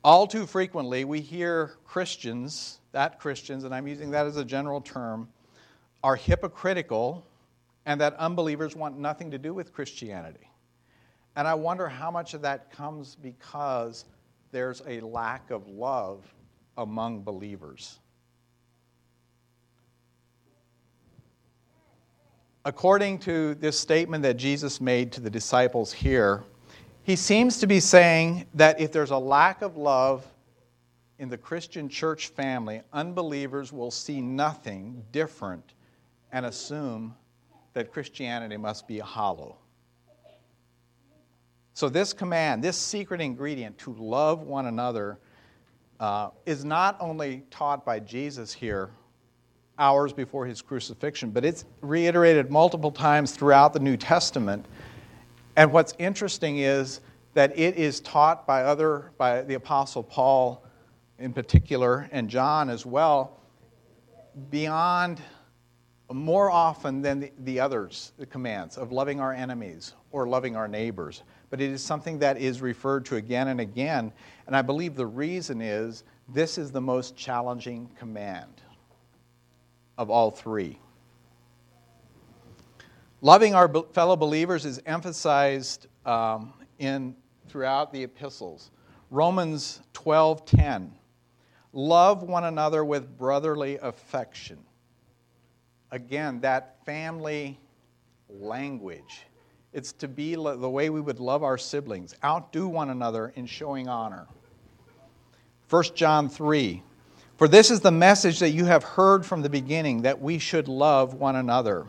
All 0.02 0.26
too 0.26 0.46
frequently, 0.46 1.04
we 1.04 1.20
hear 1.20 1.72
Christians, 1.84 2.80
that 2.92 3.18
Christians, 3.18 3.64
and 3.64 3.74
I'm 3.74 3.88
using 3.88 4.10
that 4.10 4.26
as 4.26 4.36
a 4.36 4.44
general 4.44 4.80
term, 4.80 5.28
are 6.02 6.16
hypocritical 6.16 7.26
and 7.86 8.00
that 8.00 8.14
unbelievers 8.16 8.76
want 8.76 8.98
nothing 8.98 9.30
to 9.30 9.38
do 9.38 9.54
with 9.54 9.72
Christianity. 9.72 10.50
And 11.36 11.48
I 11.48 11.54
wonder 11.54 11.88
how 11.88 12.10
much 12.10 12.34
of 12.34 12.42
that 12.42 12.70
comes 12.70 13.16
because 13.16 14.04
there's 14.54 14.82
a 14.86 15.00
lack 15.00 15.50
of 15.50 15.66
love 15.66 16.22
among 16.76 17.24
believers. 17.24 17.98
According 22.64 23.18
to 23.18 23.56
this 23.56 23.76
statement 23.76 24.22
that 24.22 24.36
Jesus 24.36 24.80
made 24.80 25.10
to 25.10 25.20
the 25.20 25.28
disciples 25.28 25.92
here, 25.92 26.44
he 27.02 27.16
seems 27.16 27.58
to 27.58 27.66
be 27.66 27.80
saying 27.80 28.46
that 28.54 28.80
if 28.80 28.92
there's 28.92 29.10
a 29.10 29.18
lack 29.18 29.60
of 29.60 29.76
love 29.76 30.24
in 31.18 31.28
the 31.28 31.36
Christian 31.36 31.88
church 31.88 32.28
family, 32.28 32.80
unbelievers 32.92 33.72
will 33.72 33.90
see 33.90 34.20
nothing 34.20 35.02
different 35.10 35.74
and 36.30 36.46
assume 36.46 37.16
that 37.72 37.92
Christianity 37.92 38.56
must 38.56 38.86
be 38.86 39.00
hollow. 39.00 39.56
So, 41.74 41.88
this 41.88 42.12
command, 42.12 42.62
this 42.62 42.76
secret 42.76 43.20
ingredient 43.20 43.78
to 43.78 43.92
love 43.94 44.42
one 44.42 44.66
another, 44.66 45.18
uh, 45.98 46.30
is 46.46 46.64
not 46.64 46.96
only 47.00 47.42
taught 47.50 47.84
by 47.84 47.98
Jesus 47.98 48.52
here 48.52 48.90
hours 49.76 50.12
before 50.12 50.46
his 50.46 50.62
crucifixion, 50.62 51.30
but 51.30 51.44
it's 51.44 51.64
reiterated 51.80 52.48
multiple 52.48 52.92
times 52.92 53.32
throughout 53.32 53.72
the 53.72 53.80
New 53.80 53.96
Testament. 53.96 54.64
And 55.56 55.72
what's 55.72 55.94
interesting 55.98 56.58
is 56.58 57.00
that 57.34 57.58
it 57.58 57.76
is 57.76 58.00
taught 58.00 58.46
by 58.46 58.62
other 58.62 59.10
by 59.18 59.42
the 59.42 59.54
apostle 59.54 60.04
Paul 60.04 60.64
in 61.18 61.32
particular 61.32 62.08
and 62.12 62.28
John 62.28 62.70
as 62.70 62.86
well 62.86 63.40
beyond 64.50 65.20
more 66.12 66.50
often 66.50 67.02
than 67.02 67.20
the, 67.20 67.32
the 67.40 67.60
others 67.60 68.12
the 68.18 68.26
commands 68.26 68.76
of 68.76 68.92
loving 68.92 69.20
our 69.20 69.32
enemies 69.32 69.94
or 70.14 70.26
loving 70.26 70.56
our 70.56 70.68
neighbors 70.68 71.22
but 71.50 71.60
it 71.60 71.70
is 71.70 71.82
something 71.82 72.18
that 72.18 72.38
is 72.38 72.62
referred 72.62 73.04
to 73.04 73.16
again 73.16 73.48
and 73.48 73.60
again 73.60 74.12
and 74.46 74.56
I 74.56 74.62
believe 74.62 74.94
the 74.94 75.06
reason 75.06 75.60
is 75.60 76.04
this 76.28 76.56
is 76.56 76.70
the 76.70 76.80
most 76.80 77.16
challenging 77.16 77.90
command 77.98 78.62
of 79.98 80.10
all 80.10 80.30
three 80.30 80.78
loving 83.20 83.54
our 83.54 83.68
fellow 83.92 84.16
believers 84.16 84.64
is 84.64 84.80
emphasized 84.86 85.88
um, 86.04 86.52
in 86.78 87.16
throughout 87.48 87.92
the 87.92 88.02
epistles. 88.02 88.70
Romans 89.10 89.80
12:10 89.94 90.90
Love 91.72 92.22
one 92.22 92.44
another 92.44 92.84
with 92.84 93.16
brotherly 93.18 93.78
affection. 93.78 94.58
Again, 95.90 96.40
that 96.40 96.84
family 96.84 97.58
language. 98.28 99.26
It's 99.74 99.92
to 99.94 100.08
be 100.08 100.36
the 100.36 100.70
way 100.70 100.88
we 100.88 101.00
would 101.00 101.18
love 101.18 101.42
our 101.42 101.58
siblings, 101.58 102.14
outdo 102.22 102.68
one 102.68 102.90
another 102.90 103.32
in 103.34 103.44
showing 103.44 103.88
honor. 103.88 104.28
1 105.68 105.84
John 105.96 106.28
3 106.28 106.80
For 107.36 107.48
this 107.48 107.72
is 107.72 107.80
the 107.80 107.90
message 107.90 108.38
that 108.38 108.50
you 108.50 108.66
have 108.66 108.84
heard 108.84 109.26
from 109.26 109.42
the 109.42 109.50
beginning, 109.50 110.02
that 110.02 110.20
we 110.20 110.38
should 110.38 110.68
love 110.68 111.14
one 111.14 111.34
another. 111.34 111.86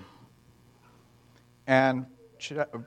And 1.67 2.07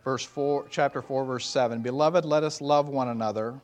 verse 0.05 0.25
4, 0.25 0.67
chapter 0.69 1.01
4, 1.01 1.25
verse 1.25 1.47
7 1.47 1.81
Beloved, 1.81 2.25
let 2.25 2.43
us 2.43 2.61
love 2.61 2.89
one 2.89 3.09
another, 3.09 3.61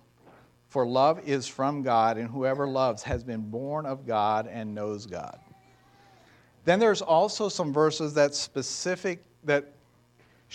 for 0.69 0.87
love 0.87 1.21
is 1.27 1.49
from 1.49 1.83
God, 1.83 2.17
and 2.17 2.31
whoever 2.31 2.69
loves 2.69 3.03
has 3.03 3.25
been 3.25 3.51
born 3.51 3.87
of 3.87 4.07
God 4.07 4.47
and 4.47 4.73
knows 4.73 5.05
God. 5.05 5.41
Then 6.65 6.79
there's 6.79 7.03
also 7.03 7.49
some 7.49 7.73
verses 7.73 8.15
that 8.15 8.37
specific 8.37 9.25
that 9.43 9.73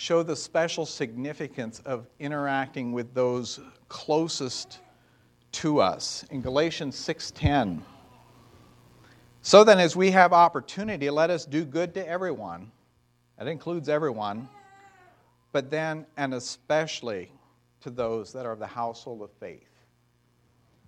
show 0.00 0.22
the 0.22 0.36
special 0.36 0.86
significance 0.86 1.80
of 1.80 2.08
interacting 2.18 2.92
with 2.92 3.12
those 3.12 3.60
closest 3.88 4.78
to 5.52 5.80
us. 5.80 6.24
In 6.30 6.40
Galatians 6.40 6.96
6:10, 6.96 7.82
so 9.42 9.64
then 9.64 9.78
as 9.78 9.96
we 9.96 10.10
have 10.10 10.32
opportunity, 10.32 11.10
let 11.10 11.30
us 11.30 11.44
do 11.44 11.64
good 11.64 11.94
to 11.94 12.08
everyone. 12.08 12.72
That 13.36 13.48
includes 13.48 13.88
everyone 13.88 14.48
but 15.52 15.70
then 15.70 16.06
and 16.16 16.34
especially 16.34 17.32
to 17.80 17.90
those 17.90 18.32
that 18.32 18.46
are 18.46 18.52
of 18.52 18.58
the 18.58 18.66
household 18.66 19.22
of 19.22 19.30
faith. 19.32 19.68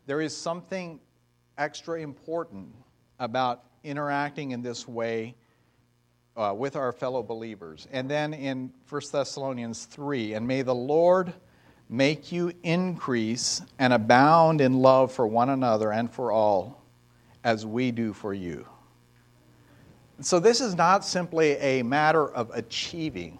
There 0.07 0.21
is 0.21 0.37
something 0.37 1.01
extra 1.59 2.01
important 2.01 2.75
about 3.19 3.65
interacting 3.85 4.53
in 4.53 4.63
this 4.63 4.87
way 4.87 5.35
uh, 6.37 6.55
with 6.57 6.77
our 6.77 6.93
fellow 6.93 7.23
believers. 7.23 7.87
And 7.93 8.11
then 8.11 8.35
in 8.35 8.73
1 8.89 9.03
Thessalonians 9.13 9.85
3, 9.87 10.35
and 10.35 10.47
may 10.47 10.63
the 10.63 10.75
Lord 10.75 11.33
make 11.89 12.33
you 12.33 12.53
increase 12.63 13.63
and 13.79 13.93
abound 13.93 14.61
in 14.61 14.81
love 14.81 15.13
for 15.13 15.27
one 15.27 15.51
another 15.51 15.93
and 15.93 16.11
for 16.11 16.33
all, 16.33 16.83
as 17.45 17.67
we 17.67 17.91
do 17.91 18.13
for 18.13 18.33
you. 18.33 18.67
So, 20.21 20.39
this 20.39 20.61
is 20.61 20.77
not 20.77 21.05
simply 21.05 21.53
a 21.57 21.83
matter 21.83 22.29
of 22.29 22.51
achieving 22.55 23.39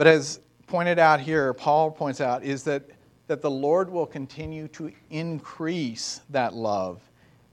but 0.00 0.06
as 0.06 0.40
pointed 0.66 0.98
out 0.98 1.20
here, 1.20 1.52
Paul 1.52 1.90
points 1.90 2.22
out, 2.22 2.42
is 2.42 2.64
that, 2.64 2.88
that 3.26 3.42
the 3.42 3.50
Lord 3.50 3.90
will 3.90 4.06
continue 4.06 4.66
to 4.68 4.90
increase 5.10 6.22
that 6.30 6.54
love 6.54 7.02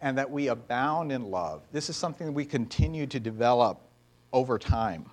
and 0.02 0.18
that 0.18 0.30
we 0.30 0.48
abound 0.48 1.12
in 1.12 1.24
love. 1.24 1.64
This 1.72 1.90
is 1.90 1.96
something 1.96 2.28
that 2.28 2.34
we 2.34 2.46
continue 2.46 3.08
to 3.08 3.20
develop 3.20 3.82
over 4.32 4.60
time. 4.60 5.06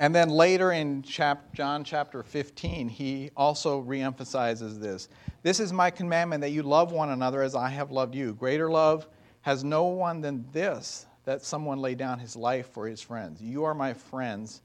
And 0.00 0.14
then 0.14 0.28
later 0.28 0.70
in 0.70 1.02
chap- 1.02 1.52
John 1.52 1.82
chapter 1.82 2.22
15, 2.22 2.88
he 2.88 3.30
also 3.36 3.82
reemphasizes 3.82 4.78
this. 4.78 5.08
This 5.42 5.58
is 5.58 5.72
my 5.72 5.90
commandment 5.90 6.40
that 6.42 6.50
you 6.50 6.62
love 6.62 6.92
one 6.92 7.10
another 7.10 7.42
as 7.42 7.56
I 7.56 7.68
have 7.70 7.90
loved 7.90 8.14
you. 8.14 8.34
Greater 8.34 8.70
love 8.70 9.08
has 9.40 9.64
no 9.64 9.84
one 9.86 10.20
than 10.20 10.46
this, 10.52 11.06
that 11.24 11.44
someone 11.44 11.80
lay 11.80 11.96
down 11.96 12.20
his 12.20 12.36
life 12.36 12.70
for 12.70 12.86
his 12.86 13.00
friends. 13.00 13.40
You 13.42 13.64
are 13.64 13.74
my 13.74 13.92
friends 13.92 14.62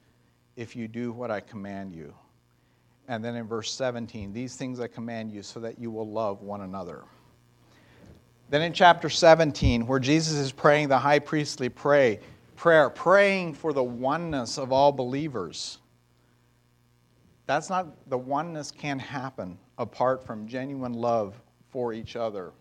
if 0.55 0.75
you 0.75 0.88
do 0.88 1.12
what 1.12 1.31
I 1.31 1.39
command 1.39 1.95
you. 1.95 2.13
And 3.07 3.25
then 3.25 3.36
in 3.36 3.47
verse 3.47 3.71
17, 3.73 4.33
these 4.33 4.55
things 4.55 4.79
I 4.79 4.88
command 4.88 5.31
you 5.31 5.41
so 5.41 5.59
that 5.62 5.79
you 5.79 5.89
will 5.89 6.09
love 6.09 6.41
one 6.41 6.62
another. 6.62 7.03
Then 8.53 8.61
in 8.61 8.73
chapter 8.73 9.09
17, 9.09 9.87
where 9.87 9.97
Jesus 9.97 10.37
is 10.37 10.51
praying 10.51 10.89
the 10.89 10.99
high 10.99 11.17
priestly 11.17 11.69
pray, 11.69 12.19
prayer, 12.55 12.87
praying 12.91 13.55
for 13.55 13.73
the 13.73 13.83
oneness 13.83 14.59
of 14.59 14.71
all 14.71 14.91
believers. 14.91 15.79
That's 17.47 17.71
not, 17.71 18.07
the 18.07 18.17
oneness 18.19 18.69
can't 18.69 19.01
happen 19.01 19.57
apart 19.79 20.23
from 20.23 20.47
genuine 20.47 20.93
love 20.93 21.33
for 21.71 21.93
each 21.93 22.15
other. 22.15 22.51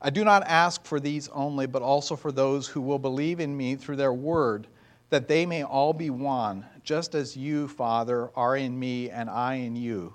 I 0.00 0.08
do 0.08 0.24
not 0.24 0.42
ask 0.46 0.82
for 0.86 0.98
these 0.98 1.28
only, 1.28 1.66
but 1.66 1.82
also 1.82 2.16
for 2.16 2.32
those 2.32 2.66
who 2.66 2.80
will 2.80 2.98
believe 2.98 3.40
in 3.40 3.54
me 3.54 3.76
through 3.76 3.96
their 3.96 4.14
word 4.14 4.68
that 5.10 5.28
they 5.28 5.44
may 5.44 5.64
all 5.64 5.92
be 5.92 6.08
one, 6.08 6.64
just 6.82 7.14
as 7.14 7.36
you, 7.36 7.68
Father, 7.68 8.30
are 8.34 8.56
in 8.56 8.78
me 8.78 9.10
and 9.10 9.28
I 9.28 9.56
in 9.56 9.76
you, 9.76 10.14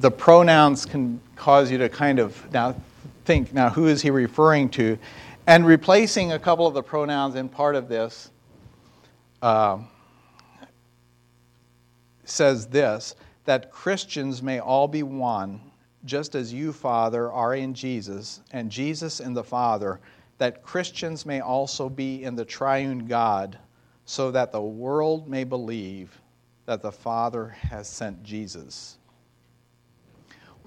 the 0.00 0.10
pronouns 0.10 0.86
can 0.86 1.20
cause 1.36 1.70
you 1.70 1.78
to 1.78 1.88
kind 1.88 2.18
of 2.18 2.52
now 2.52 2.76
think, 3.24 3.52
now 3.52 3.68
who 3.68 3.86
is 3.86 4.02
he 4.02 4.10
referring 4.10 4.68
to? 4.70 4.98
And 5.46 5.66
replacing 5.66 6.32
a 6.32 6.38
couple 6.38 6.66
of 6.66 6.74
the 6.74 6.82
pronouns 6.82 7.34
in 7.34 7.48
part 7.48 7.74
of 7.74 7.88
this 7.88 8.30
uh, 9.42 9.78
says 12.24 12.66
this 12.66 13.14
that 13.44 13.72
Christians 13.72 14.42
may 14.42 14.58
all 14.58 14.86
be 14.86 15.02
one, 15.02 15.58
just 16.04 16.34
as 16.34 16.52
you, 16.52 16.70
Father, 16.70 17.32
are 17.32 17.54
in 17.54 17.72
Jesus, 17.72 18.42
and 18.52 18.70
Jesus 18.70 19.20
in 19.20 19.32
the 19.32 19.42
Father, 19.42 20.00
that 20.36 20.62
Christians 20.62 21.24
may 21.24 21.40
also 21.40 21.88
be 21.88 22.24
in 22.24 22.34
the 22.34 22.44
triune 22.44 23.06
God, 23.06 23.58
so 24.04 24.30
that 24.30 24.52
the 24.52 24.60
world 24.60 25.28
may 25.28 25.44
believe 25.44 26.20
that 26.66 26.82
the 26.82 26.92
Father 26.92 27.48
has 27.48 27.88
sent 27.88 28.22
Jesus. 28.22 28.97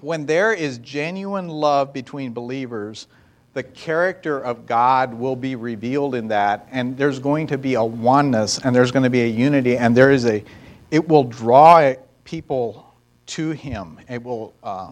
When 0.02 0.26
there 0.26 0.52
is 0.52 0.78
genuine 0.78 1.48
love 1.48 1.92
between 1.92 2.32
believers, 2.32 3.06
the 3.54 3.62
character 3.62 4.36
of 4.36 4.66
God 4.66 5.14
will 5.14 5.36
be 5.36 5.54
revealed 5.54 6.16
in 6.16 6.26
that, 6.28 6.66
and 6.72 6.96
there's 6.96 7.20
going 7.20 7.46
to 7.46 7.56
be 7.56 7.74
a 7.74 7.84
oneness, 7.84 8.58
and 8.58 8.74
there's 8.74 8.90
going 8.90 9.04
to 9.04 9.10
be 9.10 9.22
a 9.22 9.28
unity, 9.28 9.76
and 9.76 9.96
there 9.96 10.10
is 10.10 10.26
a, 10.26 10.42
it 10.90 11.08
will 11.08 11.22
draw 11.22 11.94
people 12.24 12.92
to 13.26 13.52
Him. 13.52 14.00
It 14.08 14.24
will, 14.24 14.54
uh, 14.64 14.90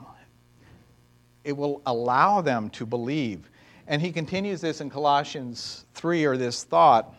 it 1.43 1.57
will 1.57 1.83
allow 1.87 2.41
them 2.41 2.71
to 2.71 2.87
believe. 2.87 3.51
And 3.89 4.01
he 4.01 4.13
continues 4.13 4.61
this 4.61 4.81
in 4.81 4.91
Colossians 4.91 5.87
3, 5.95 6.25
or 6.25 6.37
this 6.37 6.63
thought 6.63 7.13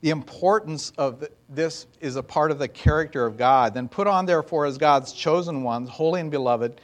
the 0.00 0.10
importance 0.10 0.92
of 0.98 1.26
this 1.48 1.86
is 2.00 2.16
a 2.16 2.22
part 2.22 2.50
of 2.50 2.58
the 2.58 2.68
character 2.68 3.24
of 3.24 3.36
God. 3.36 3.74
Then 3.74 3.88
put 3.88 4.06
on, 4.06 4.26
therefore, 4.26 4.66
as 4.66 4.78
God's 4.78 5.12
chosen 5.12 5.62
ones, 5.62 5.88
holy 5.88 6.20
and 6.20 6.30
beloved, 6.30 6.80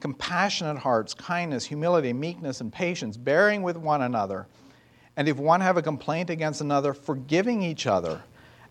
compassionate 0.00 0.78
hearts, 0.78 1.14
kindness, 1.14 1.64
humility, 1.64 2.12
meekness, 2.12 2.60
and 2.60 2.72
patience, 2.72 3.16
bearing 3.16 3.62
with 3.62 3.76
one 3.76 4.02
another. 4.02 4.46
And 5.16 5.28
if 5.28 5.36
one 5.36 5.60
have 5.60 5.76
a 5.76 5.82
complaint 5.82 6.30
against 6.30 6.60
another, 6.60 6.94
forgiving 6.94 7.62
each 7.62 7.86
other. 7.86 8.22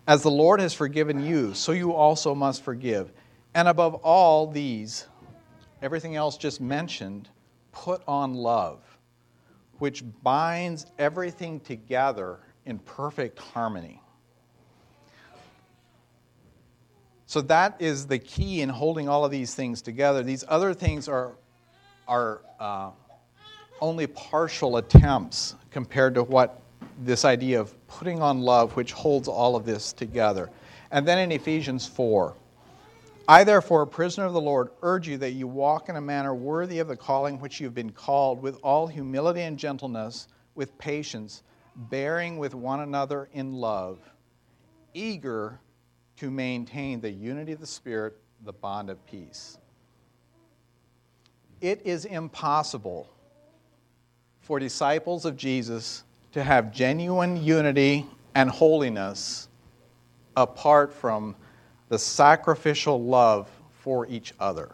As 0.06 0.22
the 0.22 0.30
Lord 0.30 0.60
has 0.60 0.74
forgiven 0.74 1.24
you, 1.24 1.54
so 1.54 1.72
you 1.72 1.94
also 1.94 2.34
must 2.34 2.62
forgive. 2.62 3.10
And 3.54 3.68
above 3.68 3.94
all 3.94 4.46
these, 4.46 5.06
everything 5.80 6.14
else 6.14 6.36
just 6.36 6.60
mentioned, 6.60 7.30
put 7.72 8.02
on 8.06 8.34
love, 8.34 8.80
which 9.78 10.04
binds 10.22 10.86
everything 10.98 11.58
together 11.60 12.40
in 12.66 12.78
perfect 12.78 13.38
harmony. 13.38 14.00
So 17.26 17.40
that 17.42 17.76
is 17.80 18.06
the 18.06 18.18
key 18.18 18.60
in 18.60 18.68
holding 18.68 19.08
all 19.08 19.24
of 19.24 19.30
these 19.30 19.54
things 19.54 19.82
together. 19.82 20.22
These 20.22 20.44
other 20.46 20.72
things 20.72 21.08
are, 21.08 21.32
are 22.06 22.42
uh, 22.60 22.90
only 23.80 24.06
partial 24.06 24.76
attempts 24.76 25.56
compared 25.70 26.14
to 26.14 26.22
what 26.22 26.60
this 27.02 27.24
idea 27.24 27.60
of 27.60 27.74
putting 27.88 28.22
on 28.22 28.40
love, 28.40 28.76
which 28.76 28.92
holds 28.92 29.26
all 29.26 29.56
of 29.56 29.64
this 29.64 29.92
together. 29.92 30.50
And 30.90 31.08
then 31.08 31.18
in 31.18 31.32
Ephesians 31.32 31.86
4, 31.88 32.34
I, 33.26 33.42
therefore, 33.42 33.82
a 33.82 33.86
prisoner 33.86 34.26
of 34.26 34.34
the 34.34 34.40
Lord, 34.40 34.68
urge 34.82 35.08
you 35.08 35.16
that 35.18 35.32
you 35.32 35.46
walk 35.46 35.88
in 35.88 35.96
a 35.96 36.00
manner 36.00 36.34
worthy 36.34 36.78
of 36.78 36.88
the 36.88 36.96
calling 36.96 37.40
which 37.40 37.58
you 37.58 37.66
have 37.66 37.74
been 37.74 37.90
called, 37.90 38.42
with 38.42 38.58
all 38.62 38.86
humility 38.86 39.40
and 39.40 39.58
gentleness, 39.58 40.28
with 40.54 40.76
patience, 40.76 41.42
bearing 41.76 42.38
with 42.38 42.54
one 42.54 42.80
another 42.80 43.28
in 43.32 43.52
love, 43.52 43.98
eager 44.92 45.58
to 46.16 46.30
maintain 46.30 47.00
the 47.00 47.10
unity 47.10 47.52
of 47.52 47.60
the 47.60 47.66
Spirit, 47.66 48.16
the 48.44 48.52
bond 48.52 48.90
of 48.90 49.04
peace. 49.06 49.58
It 51.60 51.80
is 51.84 52.04
impossible 52.04 53.08
for 54.40 54.58
disciples 54.58 55.24
of 55.24 55.36
Jesus 55.36 56.04
to 56.32 56.42
have 56.42 56.72
genuine 56.72 57.42
unity 57.42 58.06
and 58.34 58.50
holiness 58.50 59.48
apart 60.36 60.92
from 60.92 61.34
the 61.88 61.98
sacrificial 61.98 63.02
love 63.02 63.48
for 63.72 64.06
each 64.06 64.34
other. 64.40 64.70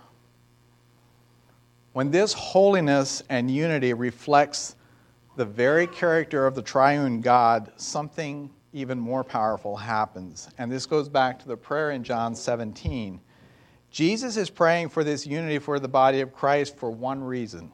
When 1.93 2.11
this 2.11 2.33
holiness 2.33 3.23
and 3.29 3.51
unity 3.51 3.93
reflects 3.93 4.77
the 5.37 5.45
very 5.45 5.87
character 5.87 6.47
of 6.47 6.55
the 6.55 6.63
triune 6.63 7.21
God, 7.21 7.73
something 7.77 8.51
even 8.73 8.99
more 8.99 9.25
powerful 9.25 9.77
happens. 9.77 10.49
And 10.59 10.71
this 10.71 10.87
goes 10.87 11.09
back 11.09 11.39
to 11.41 11.49
the 11.49 11.57
prayer 11.57 11.91
in 11.91 12.05
John 12.05 12.35
17. 12.35 13.21
Jesus 13.91 14.37
is 14.37 14.51
praying 14.51 14.91
for 14.91 15.03
this 15.03 15.27
unity 15.27 15.59
for 15.59 15.81
the 15.81 15.89
body 15.89 16.21
of 16.21 16.33
Christ 16.33 16.77
for 16.77 16.91
one 16.91 17.23
reason 17.23 17.73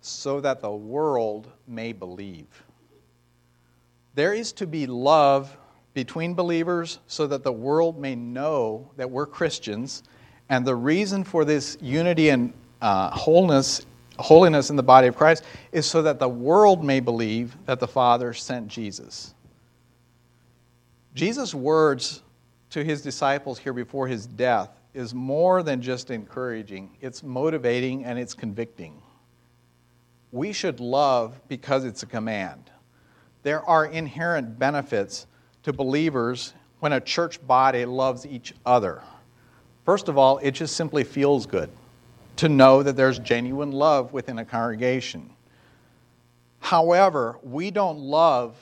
so 0.00 0.40
that 0.40 0.60
the 0.60 0.70
world 0.70 1.50
may 1.66 1.92
believe. 1.92 2.64
There 4.14 4.34
is 4.34 4.52
to 4.54 4.66
be 4.66 4.86
love 4.86 5.56
between 5.94 6.34
believers 6.34 6.98
so 7.06 7.26
that 7.26 7.44
the 7.44 7.52
world 7.52 7.98
may 7.98 8.14
know 8.14 8.90
that 8.96 9.10
we're 9.10 9.26
Christians. 9.26 10.02
And 10.48 10.66
the 10.66 10.74
reason 10.74 11.22
for 11.22 11.44
this 11.44 11.76
unity 11.80 12.30
and 12.30 12.52
uh, 12.80 13.10
wholeness, 13.10 13.86
holiness 14.20 14.70
in 14.70 14.76
the 14.76 14.82
body 14.82 15.06
of 15.06 15.16
Christ 15.16 15.44
is 15.72 15.86
so 15.86 16.02
that 16.02 16.18
the 16.18 16.28
world 16.28 16.84
may 16.84 17.00
believe 17.00 17.56
that 17.66 17.80
the 17.80 17.88
Father 17.88 18.32
sent 18.32 18.68
Jesus. 18.68 19.34
Jesus' 21.14 21.54
words 21.54 22.22
to 22.70 22.84
his 22.84 23.02
disciples 23.02 23.58
here 23.58 23.72
before 23.72 24.06
his 24.06 24.26
death 24.26 24.70
is 24.94 25.14
more 25.14 25.62
than 25.62 25.80
just 25.80 26.10
encouraging, 26.10 26.96
it's 27.00 27.22
motivating 27.22 28.04
and 28.04 28.18
it's 28.18 28.34
convicting. 28.34 29.00
We 30.32 30.52
should 30.52 30.80
love 30.80 31.40
because 31.48 31.84
it's 31.84 32.02
a 32.02 32.06
command. 32.06 32.70
There 33.42 33.64
are 33.64 33.86
inherent 33.86 34.58
benefits 34.58 35.26
to 35.64 35.72
believers 35.72 36.54
when 36.80 36.92
a 36.92 37.00
church 37.00 37.44
body 37.46 37.84
loves 37.84 38.26
each 38.26 38.54
other. 38.64 39.02
First 39.84 40.08
of 40.08 40.18
all, 40.18 40.38
it 40.38 40.52
just 40.52 40.76
simply 40.76 41.04
feels 41.04 41.46
good 41.46 41.70
to 42.40 42.48
know 42.48 42.82
that 42.82 42.96
there's 42.96 43.18
genuine 43.18 43.72
love 43.72 44.12
within 44.12 44.38
a 44.38 44.44
congregation. 44.44 45.30
However, 46.58 47.38
we 47.42 47.70
don't 47.70 47.98
love 47.98 48.56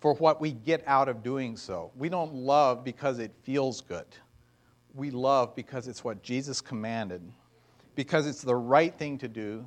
for 0.00 0.14
what 0.14 0.40
we 0.40 0.52
get 0.52 0.82
out 0.86 1.08
of 1.08 1.22
doing 1.22 1.56
so. 1.56 1.90
We 1.96 2.08
don't 2.08 2.34
love 2.34 2.84
because 2.84 3.18
it 3.18 3.32
feels 3.42 3.80
good. 3.80 4.06
We 4.94 5.10
love 5.10 5.54
because 5.54 5.88
it's 5.88 6.02
what 6.02 6.22
Jesus 6.22 6.60
commanded, 6.60 7.22
because 7.94 8.26
it's 8.26 8.42
the 8.42 8.56
right 8.56 8.94
thing 8.94 9.18
to 9.18 9.28
do, 9.28 9.66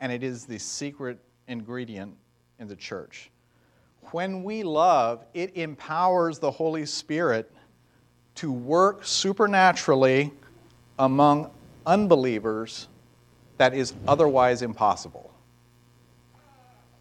and 0.00 0.12
it 0.12 0.22
is 0.22 0.44
the 0.44 0.58
secret 0.58 1.18
ingredient 1.48 2.14
in 2.58 2.68
the 2.68 2.76
church 2.76 3.30
when 4.12 4.42
we 4.42 4.62
love, 4.62 5.24
it 5.34 5.56
empowers 5.56 6.38
the 6.38 6.50
Holy 6.50 6.86
Spirit 6.86 7.50
to 8.36 8.50
work 8.52 9.04
supernaturally 9.04 10.32
among 10.98 11.50
unbelievers 11.88 12.86
that 13.56 13.74
is 13.74 13.94
otherwise 14.06 14.60
impossible. 14.60 15.32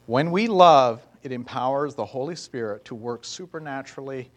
When 0.06 0.32
we 0.32 0.48
love, 0.48 1.06
it 1.22 1.34
empowers 1.34 1.94
the 1.94 2.06
Holy 2.06 2.38
Spirit 2.38 2.86
to 2.86 2.96
work 2.96 3.26
supernaturally 3.26 4.32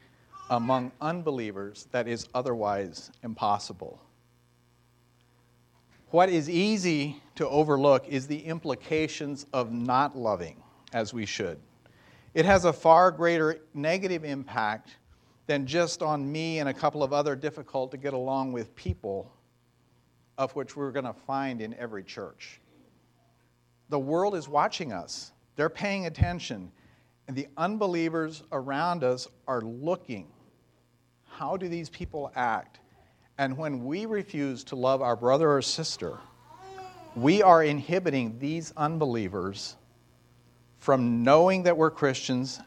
among 0.51 0.91
unbelievers 1.01 1.87
that 1.93 2.09
is 2.09 2.27
otherwise 2.35 3.13
impossible. 3.23 4.01
What 6.11 6.29
is 6.29 6.51
easy 6.51 7.23
to 7.37 7.49
overlook 7.49 8.09
is 8.09 8.27
the 8.27 8.45
implications 8.45 9.47
of 9.53 9.71
not 9.71 10.19
loving 10.19 10.61
as 10.93 11.15
we 11.15 11.25
should. 11.25 11.61
It 12.35 12.45
has 12.45 12.65
a 12.65 12.73
far 12.73 13.13
greater 13.13 13.61
negative 13.73 14.25
impact 14.25 14.97
than 15.47 15.67
just 15.67 16.03
on 16.03 16.31
me 16.31 16.59
and 16.59 16.69
a 16.69 16.75
couple 16.75 17.05
of 17.05 17.13
other 17.13 17.37
difficult 17.37 17.93
to 17.93 17.97
get 17.97 18.15
along 18.15 18.51
with 18.51 18.75
people, 18.75 19.31
of 20.41 20.57
which 20.57 20.75
we're 20.75 20.91
going 20.91 21.05
to 21.05 21.13
find 21.13 21.61
in 21.61 21.75
every 21.75 22.03
church. 22.03 22.63
The 23.91 23.99
world 23.99 24.35
is 24.35 24.49
watching 24.49 24.91
us, 24.91 25.33
they're 25.55 25.69
paying 25.69 26.07
attention, 26.07 26.73
and 27.29 27.37
the 27.37 27.47
unbelievers 27.59 28.43
around 28.51 29.05
us 29.05 29.29
are 29.47 29.61
looking. 29.61 30.29
How 31.29 31.59
do 31.59 31.69
these 31.69 31.91
people 31.91 32.33
act? 32.35 32.81
And 33.37 33.59
when 33.59 33.85
we 33.85 34.07
refuse 34.07 34.65
to 34.65 34.77
love 34.77 35.03
our 35.03 35.15
brother 35.15 35.53
or 35.53 35.61
sister, 35.61 36.17
we 37.15 37.43
are 37.43 37.63
inhibiting 37.63 38.39
these 38.39 38.73
unbelievers 38.79 39.77
from 40.79 41.23
knowing 41.23 41.65
that 41.65 41.77
we're 41.77 41.91
Christians 41.91 42.61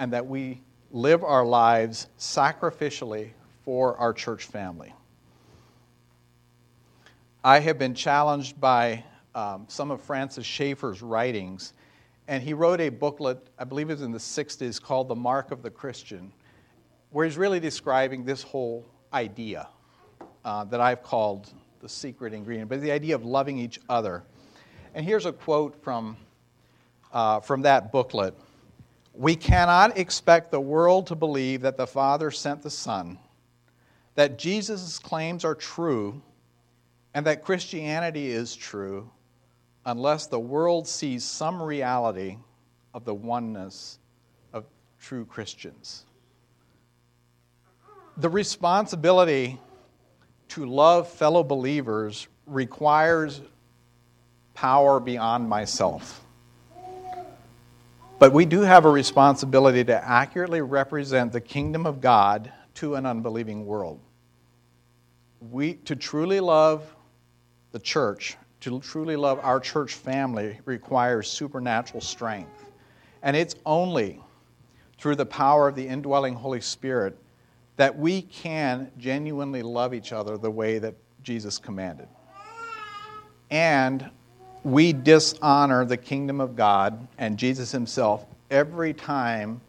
and 0.00 0.12
that 0.14 0.26
we 0.26 0.62
live 0.90 1.22
our 1.22 1.44
lives 1.44 2.08
sacrificially 2.18 3.30
for 3.64 3.96
our 3.98 4.12
church 4.12 4.46
family. 4.46 4.92
I 7.42 7.60
have 7.60 7.78
been 7.78 7.94
challenged 7.94 8.60
by 8.60 9.02
um, 9.34 9.64
some 9.66 9.90
of 9.90 10.02
Francis 10.02 10.44
Schaeffer's 10.44 11.00
writings, 11.00 11.72
and 12.28 12.42
he 12.42 12.52
wrote 12.52 12.82
a 12.82 12.90
booklet, 12.90 13.48
I 13.58 13.64
believe 13.64 13.88
it 13.88 13.94
was 13.94 14.02
in 14.02 14.12
the 14.12 14.18
60s, 14.18 14.80
called 14.80 15.08
The 15.08 15.14
Mark 15.14 15.50
of 15.50 15.62
the 15.62 15.70
Christian, 15.70 16.34
where 17.08 17.24
he's 17.24 17.38
really 17.38 17.58
describing 17.58 18.26
this 18.26 18.42
whole 18.42 18.84
idea 19.14 19.68
uh, 20.44 20.64
that 20.64 20.82
I've 20.82 21.02
called 21.02 21.50
the 21.80 21.88
secret 21.88 22.34
ingredient, 22.34 22.68
but 22.68 22.82
the 22.82 22.92
idea 22.92 23.14
of 23.14 23.24
loving 23.24 23.56
each 23.56 23.80
other. 23.88 24.22
And 24.94 25.06
here's 25.06 25.24
a 25.24 25.32
quote 25.32 25.82
from 25.82 26.18
uh, 27.10 27.40
from 27.40 27.62
that 27.62 27.90
booklet. 27.90 28.34
We 29.14 29.34
cannot 29.34 29.96
expect 29.96 30.50
the 30.50 30.60
world 30.60 31.06
to 31.06 31.14
believe 31.14 31.62
that 31.62 31.78
the 31.78 31.86
Father 31.86 32.30
sent 32.30 32.62
the 32.62 32.70
Son, 32.70 33.18
that 34.14 34.38
Jesus' 34.38 34.98
claims 34.98 35.42
are 35.42 35.54
true, 35.54 36.20
and 37.14 37.26
that 37.26 37.42
Christianity 37.42 38.30
is 38.30 38.54
true 38.54 39.10
unless 39.84 40.26
the 40.26 40.38
world 40.38 40.86
sees 40.86 41.24
some 41.24 41.62
reality 41.62 42.36
of 42.94 43.04
the 43.04 43.14
oneness 43.14 43.98
of 44.52 44.64
true 45.00 45.24
Christians. 45.24 46.04
The 48.16 48.28
responsibility 48.28 49.58
to 50.48 50.66
love 50.66 51.08
fellow 51.08 51.42
believers 51.42 52.28
requires 52.46 53.40
power 54.54 55.00
beyond 55.00 55.48
myself. 55.48 56.24
But 58.18 58.34
we 58.34 58.44
do 58.44 58.60
have 58.60 58.84
a 58.84 58.90
responsibility 58.90 59.82
to 59.84 60.04
accurately 60.06 60.60
represent 60.60 61.32
the 61.32 61.40
kingdom 61.40 61.86
of 61.86 62.02
God 62.02 62.52
to 62.74 62.96
an 62.96 63.06
unbelieving 63.06 63.64
world. 63.64 63.98
We, 65.40 65.74
to 65.86 65.96
truly 65.96 66.40
love 66.40 66.94
the 67.72 67.78
church, 67.78 68.36
to 68.60 68.80
truly 68.80 69.16
love 69.16 69.40
our 69.42 69.60
church 69.60 69.94
family, 69.94 70.58
requires 70.64 71.28
supernatural 71.28 72.00
strength. 72.00 72.70
And 73.22 73.36
it's 73.36 73.54
only 73.64 74.20
through 74.98 75.16
the 75.16 75.26
power 75.26 75.68
of 75.68 75.74
the 75.74 75.86
indwelling 75.86 76.34
Holy 76.34 76.60
Spirit 76.60 77.16
that 77.76 77.98
we 77.98 78.22
can 78.22 78.90
genuinely 78.98 79.62
love 79.62 79.94
each 79.94 80.12
other 80.12 80.36
the 80.36 80.50
way 80.50 80.78
that 80.78 80.94
Jesus 81.22 81.58
commanded. 81.58 82.08
And 83.50 84.10
we 84.62 84.92
dishonor 84.92 85.84
the 85.84 85.96
kingdom 85.96 86.40
of 86.40 86.54
God 86.54 87.08
and 87.18 87.38
Jesus 87.38 87.72
himself 87.72 88.26
every 88.50 88.92
time 88.92 89.60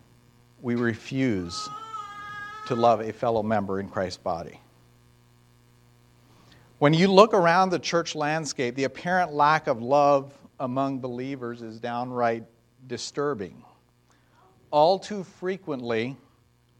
we 0.62 0.76
refuse 0.76 1.70
to 2.68 2.76
love 2.76 3.02
a 3.02 3.12
fellow 3.12 3.42
member 3.42 3.80
in 3.80 3.90
Christ's 3.90 4.18
body. 4.18 4.61
When 6.82 6.96
you 6.96 7.10
look 7.10 7.36
around 7.36 7.70
the 7.70 7.78
church 7.78 8.16
landscape, 8.16 8.74
the 8.74 8.86
apparent 8.86 9.34
lack 9.34 9.68
of 9.68 9.84
love 9.84 10.36
among 10.60 10.98
believers 10.98 11.62
is 11.62 11.80
downright 11.80 12.44
disturbing. 12.88 13.64
All 14.72 14.98
too 14.98 15.24
frequently, 15.24 16.18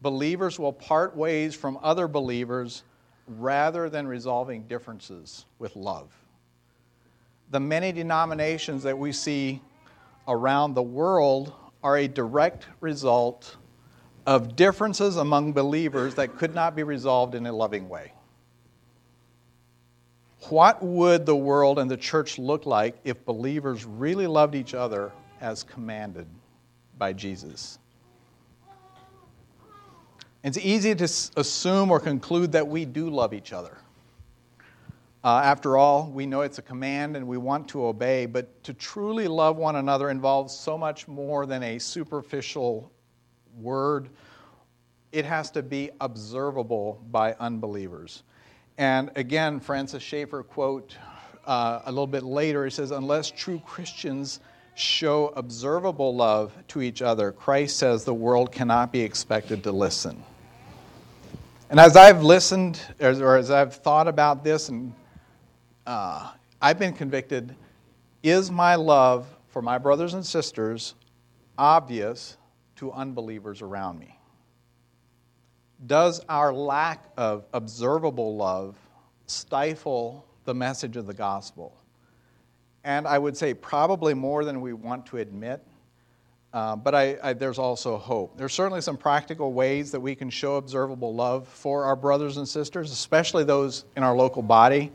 believers 0.00 0.58
will 0.58 0.72
part 0.72 1.16
ways 1.16 1.54
from 1.54 1.78
other 1.84 2.08
believers 2.08 2.82
rather 3.28 3.88
than 3.88 4.08
resolving 4.08 4.64
differences 4.64 5.46
with 5.60 5.76
love. 5.76 6.12
The 7.52 7.60
many 7.60 7.92
denominations 7.92 8.82
that 8.82 8.98
we 8.98 9.12
see 9.12 9.62
around 10.26 10.74
the 10.74 10.82
world 10.82 11.52
are 11.80 11.96
a 11.96 12.08
direct 12.08 12.66
result 12.80 13.56
of 14.26 14.56
differences 14.56 15.16
among 15.16 15.52
believers 15.52 16.16
that 16.16 16.36
could 16.38 16.56
not 16.56 16.74
be 16.74 16.82
resolved 16.82 17.36
in 17.36 17.46
a 17.46 17.52
loving 17.52 17.88
way. 17.88 18.14
What 20.48 20.82
would 20.82 21.24
the 21.24 21.36
world 21.36 21.78
and 21.78 21.90
the 21.90 21.96
church 21.96 22.38
look 22.38 22.66
like 22.66 22.96
if 23.04 23.24
believers 23.24 23.84
really 23.84 24.26
loved 24.26 24.54
each 24.54 24.74
other 24.74 25.12
as 25.40 25.62
commanded 25.62 26.26
by 26.98 27.12
Jesus? 27.12 27.78
It's 30.42 30.58
easy 30.58 30.94
to 30.94 31.04
assume 31.04 31.90
or 31.90 32.00
conclude 32.00 32.52
that 32.52 32.66
we 32.66 32.84
do 32.84 33.08
love 33.08 33.32
each 33.32 33.52
other. 33.52 33.78
Uh, 35.24 35.40
after 35.44 35.76
all, 35.76 36.10
we 36.10 36.26
know 36.26 36.40
it's 36.40 36.58
a 36.58 36.62
command 36.62 37.16
and 37.16 37.28
we 37.28 37.38
want 37.38 37.68
to 37.68 37.86
obey, 37.86 38.26
but 38.26 38.64
to 38.64 38.74
truly 38.74 39.28
love 39.28 39.56
one 39.56 39.76
another 39.76 40.10
involves 40.10 40.52
so 40.52 40.76
much 40.76 41.06
more 41.06 41.46
than 41.46 41.62
a 41.62 41.78
superficial 41.78 42.90
word. 43.60 44.08
It 45.12 45.24
has 45.24 45.52
to 45.52 45.62
be 45.62 45.90
observable 46.00 47.00
by 47.12 47.34
unbelievers. 47.34 48.24
And 48.78 49.10
again, 49.16 49.60
Francis 49.60 50.02
Schaeffer 50.02 50.42
quote 50.42 50.96
uh, 51.44 51.80
a 51.84 51.90
little 51.90 52.06
bit 52.06 52.22
later, 52.22 52.64
he 52.64 52.70
says, 52.70 52.90
Unless 52.90 53.32
true 53.32 53.60
Christians 53.66 54.40
show 54.74 55.28
observable 55.36 56.14
love 56.14 56.56
to 56.68 56.80
each 56.80 57.02
other, 57.02 57.32
Christ 57.32 57.76
says 57.76 58.04
the 58.04 58.14
world 58.14 58.52
cannot 58.52 58.92
be 58.92 59.00
expected 59.00 59.62
to 59.64 59.72
listen. 59.72 60.22
And 61.68 61.80
as 61.80 61.96
I've 61.96 62.22
listened, 62.22 62.80
or 63.00 63.36
as 63.36 63.50
I've 63.50 63.74
thought 63.74 64.08
about 64.08 64.44
this, 64.44 64.68
and 64.68 64.94
uh, 65.86 66.32
I've 66.60 66.78
been 66.78 66.92
convicted 66.92 67.56
is 68.22 68.50
my 68.50 68.76
love 68.76 69.26
for 69.48 69.62
my 69.62 69.78
brothers 69.78 70.14
and 70.14 70.24
sisters 70.24 70.94
obvious 71.58 72.36
to 72.76 72.92
unbelievers 72.92 73.62
around 73.62 73.98
me? 73.98 74.18
Does 75.86 76.20
our 76.28 76.52
lack 76.52 77.04
of 77.16 77.44
observable 77.52 78.36
love 78.36 78.76
stifle 79.26 80.24
the 80.44 80.54
message 80.54 80.96
of 80.96 81.06
the 81.06 81.14
gospel? 81.14 81.76
And 82.84 83.06
I 83.06 83.18
would 83.18 83.36
say 83.36 83.54
probably 83.54 84.14
more 84.14 84.44
than 84.44 84.60
we 84.60 84.72
want 84.72 85.06
to 85.06 85.18
admit. 85.18 85.62
Uh, 86.52 86.76
but 86.76 86.94
I, 86.94 87.16
I, 87.22 87.32
there's 87.32 87.58
also 87.58 87.96
hope. 87.96 88.36
There's 88.36 88.52
certainly 88.52 88.82
some 88.82 88.96
practical 88.96 89.54
ways 89.54 89.90
that 89.92 90.00
we 90.00 90.14
can 90.14 90.28
show 90.28 90.56
observable 90.56 91.14
love 91.14 91.48
for 91.48 91.84
our 91.84 91.96
brothers 91.96 92.36
and 92.36 92.46
sisters, 92.46 92.92
especially 92.92 93.44
those 93.44 93.86
in 93.96 94.02
our 94.02 94.14
local 94.14 94.42
body, 94.42 94.92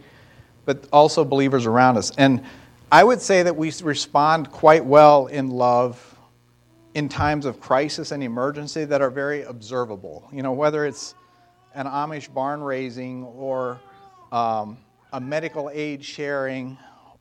but 0.65 0.87
also 0.93 1.25
believers 1.25 1.65
around 1.65 1.97
us. 1.97 2.11
And 2.17 2.43
I 2.91 3.03
would 3.03 3.21
say 3.21 3.41
that 3.41 3.55
we 3.55 3.73
respond 3.81 4.51
quite 4.51 4.85
well 4.85 5.25
in 5.27 5.49
love 5.49 6.16
in 6.97 7.07
times 7.07 7.45
of 7.45 7.59
crisis 7.59 8.11
and 8.11 8.23
emergency 8.23 8.83
that 8.83 9.01
are 9.03 9.11
very 9.11 9.43
observable. 9.43 10.27
You 10.33 10.41
know, 10.41 10.51
whether 10.51 10.83
it's 10.83 11.13
an 11.75 11.85
Amish 11.85 12.33
barn 12.33 12.59
raising 12.59 13.23
or 13.23 13.79
um, 14.31 14.79
a 15.13 15.21
medical 15.21 15.69
aid 15.71 16.03
sharing 16.03 16.75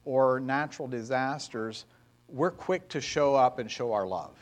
or 0.07 0.41
natural 0.41 0.89
disasters 0.89 1.85
we're 2.29 2.51
quick 2.51 2.89
to 2.89 3.01
show 3.01 3.35
up 3.35 3.59
and 3.59 3.71
show 3.71 3.93
our 3.93 4.07
love. 4.07 4.35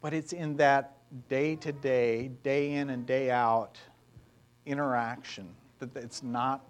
But 0.00 0.14
it's 0.14 0.32
in 0.32 0.56
that 0.58 0.96
day 1.28 1.56
to 1.56 1.72
day, 1.72 2.30
day 2.44 2.74
in 2.74 2.90
and 2.90 3.04
day 3.04 3.30
out 3.30 3.78
interaction 4.64 5.48
that 5.80 5.94
it's 5.96 6.22
not 6.22 6.64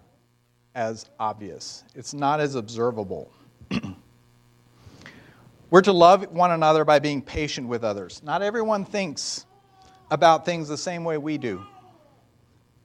as 0.73 1.05
obvious, 1.19 1.83
it's 1.95 2.13
not 2.13 2.39
as 2.39 2.55
observable. 2.55 3.31
We're 5.71 5.81
to 5.81 5.93
love 5.93 6.31
one 6.31 6.51
another 6.51 6.85
by 6.85 6.99
being 6.99 7.23
patient 7.23 7.67
with 7.67 7.83
others. 7.83 8.21
Not 8.23 8.43
everyone 8.43 8.85
thinks 8.85 9.47
about 10.11 10.45
things 10.45 10.67
the 10.67 10.77
same 10.77 11.03
way 11.03 11.17
we 11.17 11.39
do, 11.39 11.65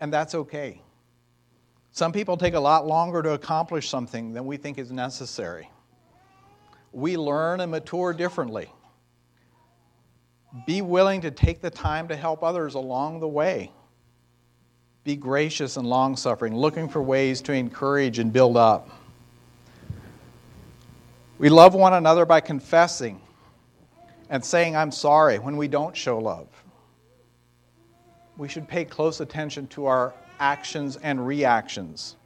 and 0.01 0.11
that's 0.11 0.35
okay. 0.35 0.81
Some 1.93 2.13
people 2.13 2.39
take 2.39 2.55
a 2.55 2.61
lot 2.61 2.87
longer 2.87 3.23
to 3.23 3.33
accomplish 3.33 3.91
something 3.91 4.33
than 4.33 4.47
we 4.47 4.57
think 4.57 4.79
is 4.79 4.91
necessary 4.91 5.69
we 6.97 7.19
learn 7.19 7.61
and 7.61 7.71
mature 7.71 8.15
differently. 8.15 8.73
Be 10.67 10.81
willing 10.81 11.21
to 11.21 11.31
take 11.31 11.61
the 11.61 11.69
time 11.69 12.09
to 12.09 12.17
help 12.17 12.43
others 12.43 12.73
along 12.75 13.21
the 13.21 13.29
way. 13.29 13.71
Be 15.05 15.15
gracious 15.15 15.77
and 15.77 15.87
long 15.87 16.17
suffering, 16.17 16.57
looking 16.57 16.89
for 16.89 17.03
ways 17.03 17.43
to 17.43 17.53
encourage 17.53 18.19
and 18.19 18.33
build 18.33 18.57
up. 18.57 18.89
We 21.39 21.51
love 21.51 21.75
one 21.75 21.93
another 21.93 22.25
by 22.25 22.41
confessing 22.41 23.21
and 24.31 24.45
saying, 24.45 24.75
I'm 24.75 24.91
sorry, 24.91 25.39
when 25.39 25.57
we 25.57 25.69
don't 25.69 25.97
show 25.97 26.19
love. 26.19 26.49
We 28.39 28.49
should 28.49 28.67
pay 28.67 28.85
close 28.85 29.21
attention 29.21 29.67
to 29.69 29.87
our 29.87 30.15
actions 30.39 30.97
and 30.97 31.27
reactions, 31.27 32.17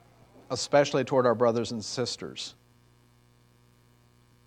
especially 0.51 1.05
toward 1.05 1.27
our 1.27 1.35
brothers 1.35 1.73
and 1.73 1.85
sisters. 1.85 2.55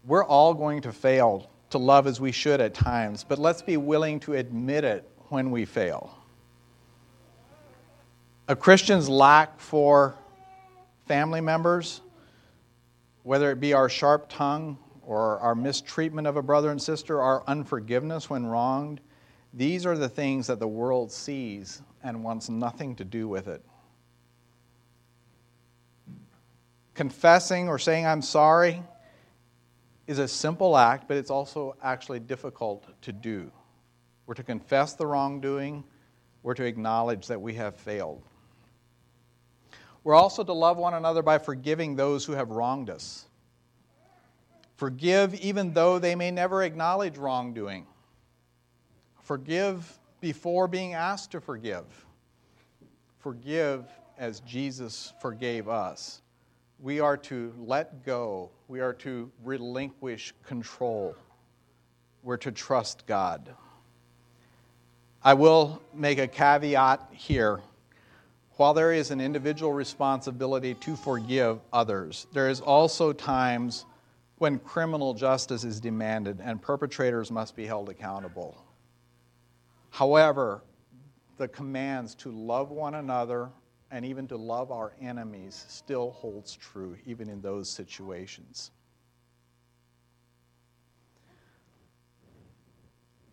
We're 0.06 0.26
all 0.26 0.54
going 0.54 0.82
to 0.82 0.92
fail 0.92 1.50
to 1.70 1.78
love 1.78 2.08
as 2.08 2.20
we 2.20 2.32
should 2.32 2.62
at 2.62 2.74
times, 2.74 3.26
but 3.28 3.40
let's 3.40 3.62
be 3.62 3.78
willing 3.78 4.20
to 4.22 4.34
admit 4.34 4.84
it 4.84 5.10
when 5.30 5.52
we 5.52 5.66
fail. 5.66 6.18
A 8.48 8.56
Christian's 8.56 9.08
lack 9.08 9.60
for 9.60 10.16
family 11.08 11.42
members, 11.42 12.02
whether 13.24 13.50
it 13.52 13.60
be 13.60 13.74
our 13.74 13.90
sharp 13.90 14.28
tongue 14.30 14.78
or 15.02 15.40
our 15.40 15.56
mistreatment 15.56 16.28
of 16.28 16.38
a 16.38 16.42
brother 16.42 16.72
and 16.72 16.82
sister, 16.82 17.22
our 17.22 17.44
unforgiveness 17.48 18.30
when 18.30 18.46
wronged, 18.46 19.02
these 19.54 19.86
are 19.86 19.98
the 19.98 20.10
things 20.10 20.48
that 20.48 20.60
the 20.60 20.68
world 20.68 21.12
sees 21.12 21.82
and 22.04 22.24
wants 22.24 22.50
nothing 22.50 22.96
to 22.96 23.06
do 23.06 23.28
with 23.28 23.48
it. 23.48 23.64
Confessing 26.94 27.70
or 27.70 27.80
saying, 27.80 28.06
I'm 28.06 28.22
sorry, 28.22 28.84
is 30.06 30.20
a 30.20 30.28
simple 30.28 30.78
act, 30.78 31.08
but 31.08 31.18
it's 31.18 31.32
also 31.32 31.76
actually 31.82 32.20
difficult 32.20 32.86
to 33.02 33.12
do. 33.12 33.52
We're 34.26 34.36
to 34.36 34.44
confess 34.44 34.94
the 34.94 35.08
wrongdoing, 35.08 35.84
we're 36.44 36.54
to 36.56 36.66
acknowledge 36.66 37.28
that 37.28 37.42
we 37.42 37.54
have 37.56 37.76
failed. 37.76 38.24
We're 40.04 40.16
also 40.16 40.44
to 40.44 40.54
love 40.54 40.78
one 40.78 40.94
another 40.94 41.22
by 41.22 41.38
forgiving 41.38 41.96
those 41.96 42.26
who 42.26 42.34
have 42.34 42.50
wronged 42.50 42.90
us. 42.90 43.26
Forgive 44.76 45.36
even 45.36 45.74
though 45.74 46.00
they 46.00 46.16
may 46.16 46.32
never 46.32 46.64
acknowledge 46.64 47.18
wrongdoing. 47.18 47.86
Forgive 49.22 50.00
before 50.20 50.68
being 50.68 50.94
asked 50.94 51.32
to 51.32 51.40
forgive. 51.40 51.86
Forgive 53.20 53.86
as 54.18 54.42
Jesus 54.42 55.14
forgave 55.22 55.70
us 55.70 56.24
we 56.84 57.00
are 57.00 57.16
to 57.16 57.54
let 57.66 58.04
go, 58.04 58.52
we 58.68 58.82
are 58.82 58.92
to 58.92 59.32
relinquish 59.42 60.34
control, 60.46 61.16
we're 62.24 62.38
to 62.38 62.52
trust 62.52 63.08
God. 63.08 63.56
I 65.24 65.34
will 65.34 65.82
make 65.94 66.20
a 66.20 66.28
caveat 66.28 67.08
here. 67.14 67.62
While 68.58 68.76
there 68.76 68.94
is 68.94 69.10
an 69.10 69.20
individual 69.20 69.74
responsibility 69.74 70.76
to 70.76 70.96
forgive 70.96 71.60
others, 71.72 72.28
there 72.34 72.50
is 72.50 72.62
also 72.62 73.12
times 73.12 73.86
when 74.38 74.60
criminal 74.60 75.16
justice 75.16 75.64
is 75.64 75.80
demanded 75.80 76.40
and 76.40 76.62
perpetrators 76.62 77.32
must 77.32 77.56
be 77.56 77.66
held 77.66 77.90
accountable. 77.90 78.64
However, 79.90 80.64
the 81.38 81.48
commands 81.48 82.14
to 82.16 82.32
love 82.32 82.70
one 82.70 82.96
another 82.96 83.50
and 83.90 84.06
even 84.06 84.28
to 84.28 84.38
love 84.38 84.72
our 84.72 84.94
enemies 85.02 85.66
still 85.68 86.12
holds 86.12 86.56
true, 86.56 86.98
even 87.06 87.30
in 87.30 87.42
those 87.42 87.70
situations. 87.70 88.72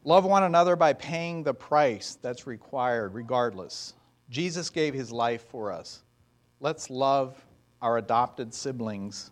Love 0.05 0.24
one 0.24 0.45
another 0.45 0.76
by 0.76 0.95
paying 0.95 1.42
the 1.42 1.53
price 1.53 2.18
that's 2.22 2.47
required, 2.47 3.14
regardless. 3.14 3.95
Jesus 4.31 4.70
gave 4.70 4.95
his 4.95 5.11
life 5.11 5.45
for 5.49 5.72
us. 5.72 6.03
Let's 6.61 6.89
love 6.89 7.37
our 7.83 7.99
adopted 7.99 8.55
siblings, 8.55 9.31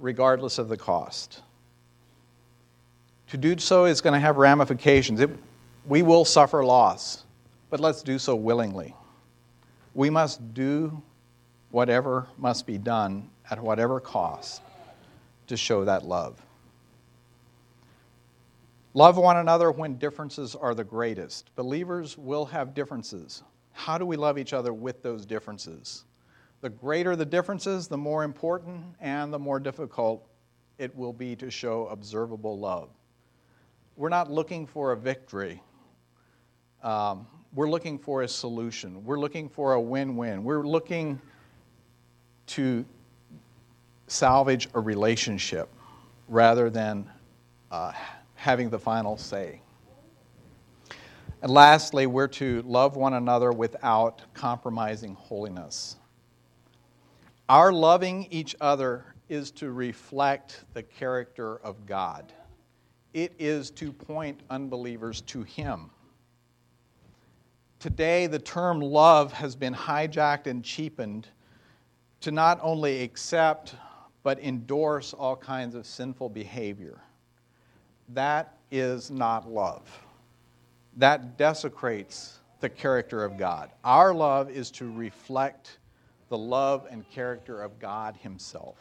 regardless 0.00 0.58
of 0.58 0.68
the 0.68 0.76
cost. 0.76 1.42
To 3.28 3.36
do 3.36 3.56
so 3.58 3.84
is 3.84 4.00
going 4.00 4.14
to 4.14 4.20
have 4.20 4.36
ramifications. 4.36 5.20
It, 5.20 5.30
we 5.86 6.02
will 6.02 6.24
suffer 6.24 6.64
loss, 6.64 7.24
but 7.70 7.78
let's 7.80 8.02
do 8.02 8.18
so 8.18 8.34
willingly. 8.34 8.94
We 9.94 10.10
must 10.10 10.54
do 10.54 11.00
whatever 11.70 12.26
must 12.36 12.66
be 12.66 12.78
done 12.78 13.30
at 13.50 13.60
whatever 13.60 14.00
cost 14.00 14.62
to 15.46 15.56
show 15.56 15.84
that 15.84 16.04
love. 16.04 16.40
Love 18.94 19.16
one 19.16 19.36
another 19.36 19.70
when 19.70 19.96
differences 19.96 20.54
are 20.54 20.74
the 20.74 20.84
greatest. 20.84 21.54
Believers 21.56 22.16
will 22.16 22.46
have 22.46 22.74
differences. 22.74 23.42
How 23.74 23.98
do 23.98 24.06
we 24.06 24.16
love 24.16 24.38
each 24.38 24.52
other 24.52 24.72
with 24.72 25.02
those 25.02 25.26
differences? 25.26 26.04
The 26.60 26.70
greater 26.70 27.16
the 27.16 27.26
differences, 27.26 27.88
the 27.88 27.98
more 27.98 28.24
important 28.24 28.82
and 29.00 29.32
the 29.32 29.38
more 29.38 29.60
difficult 29.60 30.26
it 30.78 30.94
will 30.96 31.12
be 31.12 31.36
to 31.36 31.50
show 31.50 31.88
observable 31.88 32.58
love. 32.58 32.88
We're 33.96 34.08
not 34.08 34.30
looking 34.30 34.66
for 34.66 34.92
a 34.92 34.96
victory. 34.96 35.60
Um, 36.82 37.26
we're 37.52 37.68
looking 37.68 37.98
for 37.98 38.22
a 38.22 38.28
solution. 38.28 39.04
We're 39.04 39.20
looking 39.20 39.48
for 39.48 39.74
a 39.74 39.80
win 39.80 40.16
win. 40.16 40.44
We're 40.44 40.66
looking 40.66 41.20
to 42.46 42.84
salvage 44.06 44.68
a 44.74 44.80
relationship 44.80 45.68
rather 46.28 46.70
than 46.70 47.10
uh, 47.70 47.92
having 48.34 48.70
the 48.70 48.78
final 48.78 49.16
say. 49.16 49.60
And 51.44 51.52
lastly, 51.52 52.06
we're 52.06 52.28
to 52.28 52.62
love 52.62 52.96
one 52.96 53.12
another 53.12 53.52
without 53.52 54.22
compromising 54.32 55.12
holiness. 55.14 55.96
Our 57.50 57.70
loving 57.70 58.28
each 58.30 58.56
other 58.62 59.04
is 59.28 59.50
to 59.50 59.70
reflect 59.70 60.64
the 60.72 60.82
character 60.82 61.56
of 61.58 61.84
God, 61.84 62.32
it 63.12 63.34
is 63.38 63.70
to 63.72 63.92
point 63.92 64.40
unbelievers 64.48 65.20
to 65.20 65.42
Him. 65.42 65.90
Today, 67.78 68.26
the 68.26 68.38
term 68.38 68.80
love 68.80 69.30
has 69.34 69.54
been 69.54 69.74
hijacked 69.74 70.46
and 70.46 70.64
cheapened 70.64 71.28
to 72.22 72.30
not 72.30 72.58
only 72.62 73.02
accept 73.02 73.74
but 74.22 74.40
endorse 74.40 75.12
all 75.12 75.36
kinds 75.36 75.74
of 75.74 75.84
sinful 75.84 76.30
behavior. 76.30 77.02
That 78.08 78.56
is 78.70 79.10
not 79.10 79.46
love. 79.46 80.03
That 80.96 81.36
desecrates 81.36 82.38
the 82.60 82.68
character 82.68 83.24
of 83.24 83.36
God. 83.36 83.70
Our 83.82 84.14
love 84.14 84.50
is 84.50 84.70
to 84.72 84.90
reflect 84.90 85.78
the 86.28 86.38
love 86.38 86.86
and 86.90 87.08
character 87.10 87.62
of 87.62 87.78
God 87.78 88.16
Himself. 88.16 88.76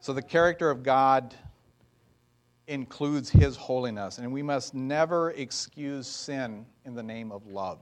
So, 0.00 0.12
the 0.12 0.22
character 0.22 0.68
of 0.68 0.82
God 0.82 1.34
includes 2.66 3.30
His 3.30 3.56
holiness, 3.56 4.18
and 4.18 4.32
we 4.32 4.42
must 4.42 4.74
never 4.74 5.30
excuse 5.30 6.08
sin 6.08 6.66
in 6.84 6.94
the 6.94 7.02
name 7.02 7.32
of 7.32 7.46
love. 7.46 7.78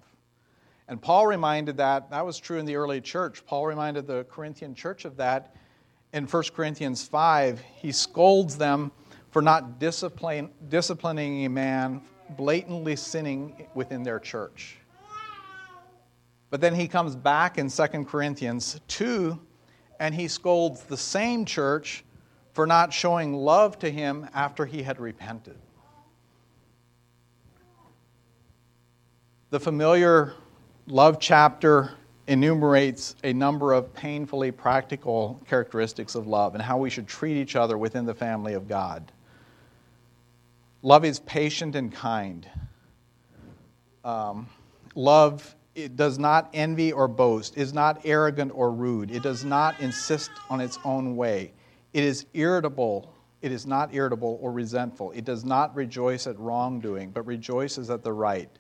And 0.89 1.01
Paul 1.01 1.27
reminded 1.27 1.77
that, 1.77 2.11
that 2.11 2.27
was 2.27 2.39
true 2.39 2.59
in 2.59 2.67
the 2.67 2.77
early 2.77 3.01
church. 3.01 3.47
Paul 3.47 3.67
reminded 3.67 4.07
the 4.07 4.25
Corinthian 4.25 4.75
church 4.75 5.05
of 5.05 5.17
that 5.19 5.55
in 6.13 6.27
1 6.27 6.43
Corinthians 6.55 7.07
5. 7.07 7.61
He 7.77 7.93
scolds 7.93 8.57
them 8.57 8.91
for 9.31 9.41
not 9.41 9.79
disciplining 9.79 11.45
a 11.45 11.49
man 11.49 12.03
blatantly 12.37 12.97
sinning 12.97 13.67
within 13.75 14.03
their 14.03 14.19
church. 14.19 14.77
But 16.51 16.61
then 16.61 16.75
he 16.75 16.89
comes 16.89 17.15
back 17.15 17.59
in 17.59 17.71
2 17.71 17.87
Corinthians 18.05 18.81
2 18.89 19.39
and 20.01 20.15
he 20.15 20.29
scolds 20.29 20.83
the 20.83 20.97
same 20.97 21.45
church 21.45 22.05
for 22.53 22.67
not 22.67 22.93
showing 22.93 23.35
love 23.35 23.79
to 23.79 23.91
him 23.91 24.29
after 24.35 24.67
he 24.67 24.83
had 24.83 24.99
repented. 24.99 25.57
The 29.51 29.61
familiar 29.61 30.35
love 30.87 31.21
chapter 31.21 31.93
enumerates 32.27 33.17
a 33.25 33.33
number 33.33 33.73
of 33.73 33.93
painfully 33.93 34.53
practical 34.53 35.41
characteristics 35.49 36.15
of 36.15 36.27
love 36.27 36.55
and 36.55 36.63
how 36.63 36.79
we 36.79 36.91
should 36.91 37.09
treat 37.09 37.37
each 37.37 37.57
other 37.57 37.77
within 37.77 38.05
the 38.05 38.15
family 38.15 38.55
of 38.55 38.69
God. 38.69 39.11
Love 40.83 41.05
is 41.05 41.21
patient 41.21 41.75
and 41.77 41.93
kind. 41.93 42.49
Um, 44.05 44.49
love 44.95 45.55
it 45.75 45.97
does 45.97 46.19
not 46.19 46.51
envy 46.53 46.93
or 46.93 47.07
boast, 47.07 47.57
is 47.57 47.73
not 47.73 48.01
arrogant 48.05 48.53
or 48.55 48.73
rude, 48.73 49.11
it 49.11 49.23
does 49.23 49.45
not 49.45 49.79
insist 49.81 50.31
on 50.49 50.61
its 50.61 50.79
own 50.85 51.17
way. 51.17 51.53
It 51.93 52.05
is 52.05 52.27
irritable, 52.35 53.13
it 53.43 53.53
is 53.53 53.67
not 53.67 53.95
irritable 53.95 54.39
or 54.41 54.53
resentful. 54.53 55.13
It 55.13 55.25
does 55.25 55.45
not 55.45 55.75
rejoice 55.75 56.27
at 56.27 56.39
wrongdoing, 56.39 57.11
but 57.11 57.27
rejoices 57.27 57.91
at 57.91 58.03
the 58.03 58.13
right. 58.13 58.51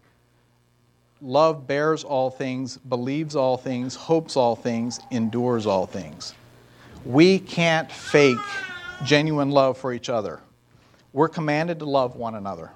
Love 1.21 1.66
bears 1.66 2.03
all 2.03 2.31
things, 2.31 2.79
believes 2.79 3.37
all 3.37 3.59
things, 3.59 3.95
hopes 3.95 4.37
all 4.37 4.57
things, 4.57 5.01
endures 5.11 5.66
all 5.66 5.87
things. 5.87 6.35
We 7.05 7.39
can't 7.39 7.93
fake 7.93 8.39
genuine 9.05 9.51
love 9.51 9.77
for 9.77 9.93
each 9.93 10.09
other. 10.09 10.41
We're 11.12 11.28
commanded 11.28 11.80
to 11.80 11.84
love 11.84 12.14
one 12.16 12.34
another. 12.36 12.70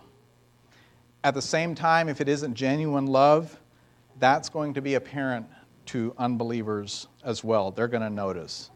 At 1.23 1.35
the 1.35 1.43
same 1.43 1.75
time, 1.75 2.09
if 2.09 2.21
it 2.21 2.29
isn't 2.29 2.55
genuine 2.55 3.07
love, 3.07 3.59
that's 4.19 4.49
going 4.49 4.75
to 4.75 4.83
be 4.83 4.95
apparent 4.95 5.47
to 5.87 6.15
unbelievers 6.19 7.07
as 7.25 7.45
well. 7.45 7.71
They're 7.71 7.89
going 7.89 8.03
to 8.03 8.11
notice. 8.11 8.71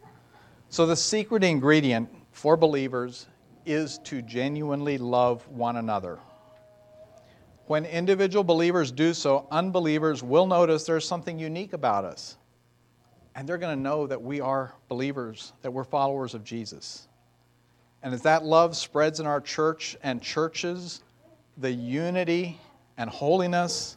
So, 0.68 0.86
the 0.86 0.96
secret 0.96 1.42
ingredient 1.42 2.08
for 2.30 2.56
believers 2.56 3.26
is 3.66 3.98
to 4.04 4.22
genuinely 4.22 4.96
love 4.96 5.46
one 5.48 5.76
another. 5.76 6.18
When 7.66 7.84
individual 7.84 8.44
believers 8.44 8.92
do 8.92 9.12
so, 9.12 9.46
unbelievers 9.50 10.22
will 10.22 10.46
notice 10.46 10.84
there's 10.84 11.06
something 11.06 11.38
unique 11.38 11.74
about 11.74 12.04
us. 12.04 12.36
And 13.34 13.46
they're 13.46 13.58
going 13.58 13.76
to 13.76 13.82
know 13.82 14.06
that 14.06 14.22
we 14.22 14.40
are 14.40 14.74
believers, 14.88 15.52
that 15.62 15.70
we're 15.70 15.84
followers 15.84 16.34
of 16.34 16.44
Jesus. 16.44 17.07
And 18.02 18.14
as 18.14 18.22
that 18.22 18.44
love 18.44 18.76
spreads 18.76 19.20
in 19.20 19.26
our 19.26 19.40
church 19.40 19.96
and 20.02 20.22
churches, 20.22 21.02
the 21.56 21.70
unity 21.70 22.58
and 22.96 23.10
holiness 23.10 23.96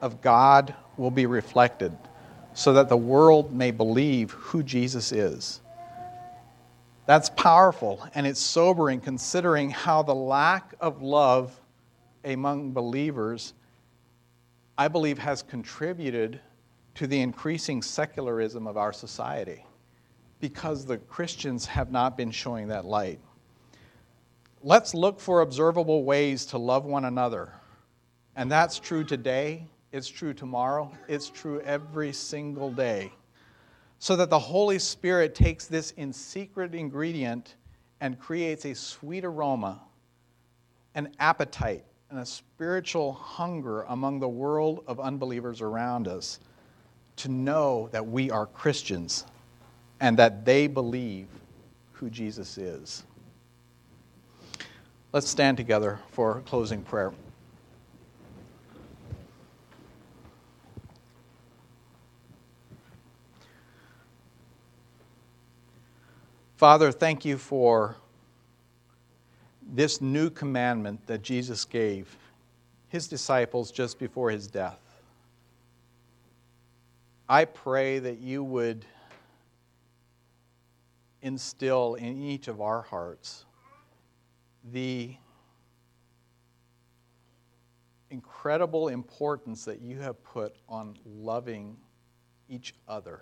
of 0.00 0.20
God 0.20 0.74
will 0.96 1.10
be 1.10 1.26
reflected 1.26 1.96
so 2.52 2.74
that 2.74 2.88
the 2.88 2.96
world 2.96 3.54
may 3.54 3.70
believe 3.70 4.32
who 4.32 4.62
Jesus 4.62 5.12
is. 5.12 5.60
That's 7.06 7.30
powerful 7.30 8.06
and 8.14 8.26
it's 8.26 8.40
sobering 8.40 9.00
considering 9.00 9.70
how 9.70 10.02
the 10.02 10.14
lack 10.14 10.74
of 10.80 11.02
love 11.02 11.58
among 12.24 12.72
believers, 12.72 13.54
I 14.76 14.88
believe, 14.88 15.18
has 15.18 15.42
contributed 15.42 16.40
to 16.96 17.06
the 17.06 17.20
increasing 17.20 17.82
secularism 17.82 18.66
of 18.66 18.76
our 18.76 18.92
society 18.92 19.64
because 20.40 20.84
the 20.84 20.98
Christians 20.98 21.66
have 21.66 21.90
not 21.90 22.16
been 22.16 22.30
showing 22.30 22.68
that 22.68 22.84
light. 22.84 23.20
Let's 24.62 24.94
look 24.94 25.20
for 25.20 25.40
observable 25.40 26.04
ways 26.04 26.46
to 26.46 26.58
love 26.58 26.84
one 26.84 27.04
another. 27.04 27.52
And 28.36 28.50
that's 28.50 28.78
true 28.78 29.04
today, 29.04 29.66
it's 29.92 30.08
true 30.08 30.34
tomorrow, 30.34 30.92
it's 31.08 31.28
true 31.30 31.60
every 31.60 32.12
single 32.12 32.70
day 32.70 33.12
so 34.00 34.16
that 34.16 34.30
the 34.30 34.38
Holy 34.38 34.78
Spirit 34.78 35.34
takes 35.34 35.66
this 35.66 35.90
in 35.92 36.10
secret 36.10 36.74
ingredient 36.74 37.56
and 38.00 38.18
creates 38.18 38.64
a 38.64 38.74
sweet 38.74 39.26
aroma, 39.26 39.78
an 40.94 41.12
appetite, 41.20 41.84
and 42.08 42.18
a 42.18 42.24
spiritual 42.24 43.12
hunger 43.12 43.82
among 43.82 44.18
the 44.18 44.28
world 44.28 44.82
of 44.86 44.98
unbelievers 44.98 45.60
around 45.60 46.08
us 46.08 46.40
to 47.16 47.28
know 47.28 47.90
that 47.92 48.04
we 48.04 48.30
are 48.30 48.46
Christians 48.46 49.26
and 50.00 50.18
that 50.18 50.46
they 50.46 50.66
believe 50.66 51.28
who 51.92 52.08
Jesus 52.08 52.56
is. 52.56 53.04
Let's 55.12 55.28
stand 55.28 55.56
together 55.56 55.98
for 56.12 56.40
closing 56.46 56.82
prayer. 56.82 57.12
Father, 66.54 66.92
thank 66.92 67.24
you 67.24 67.38
for 67.38 67.96
this 69.72 70.00
new 70.00 70.30
commandment 70.30 71.04
that 71.08 71.22
Jesus 71.22 71.64
gave 71.64 72.16
his 72.86 73.08
disciples 73.08 73.72
just 73.72 73.98
before 73.98 74.30
his 74.30 74.46
death. 74.46 74.80
I 77.28 77.46
pray 77.46 77.98
that 77.98 78.18
you 78.18 78.44
would 78.44 78.84
instill 81.20 81.94
in 81.96 82.22
each 82.22 82.46
of 82.46 82.60
our 82.60 82.82
hearts 82.82 83.44
the 84.72 85.14
incredible 88.10 88.88
importance 88.88 89.64
that 89.64 89.80
you 89.80 89.98
have 90.00 90.22
put 90.24 90.56
on 90.68 90.96
loving 91.04 91.76
each 92.48 92.74
other, 92.88 93.20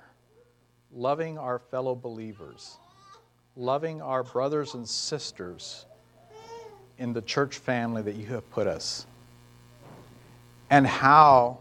loving 0.90 1.36
our 1.38 1.58
fellow 1.58 1.94
believers 1.94 2.78
loving 3.58 4.00
our 4.00 4.22
brothers 4.22 4.74
and 4.74 4.88
sisters 4.88 5.84
in 6.96 7.12
the 7.12 7.20
church 7.22 7.58
family 7.58 8.00
that 8.02 8.14
you 8.14 8.24
have 8.26 8.48
put 8.50 8.68
us, 8.68 9.04
and 10.70 10.86
how 10.86 11.58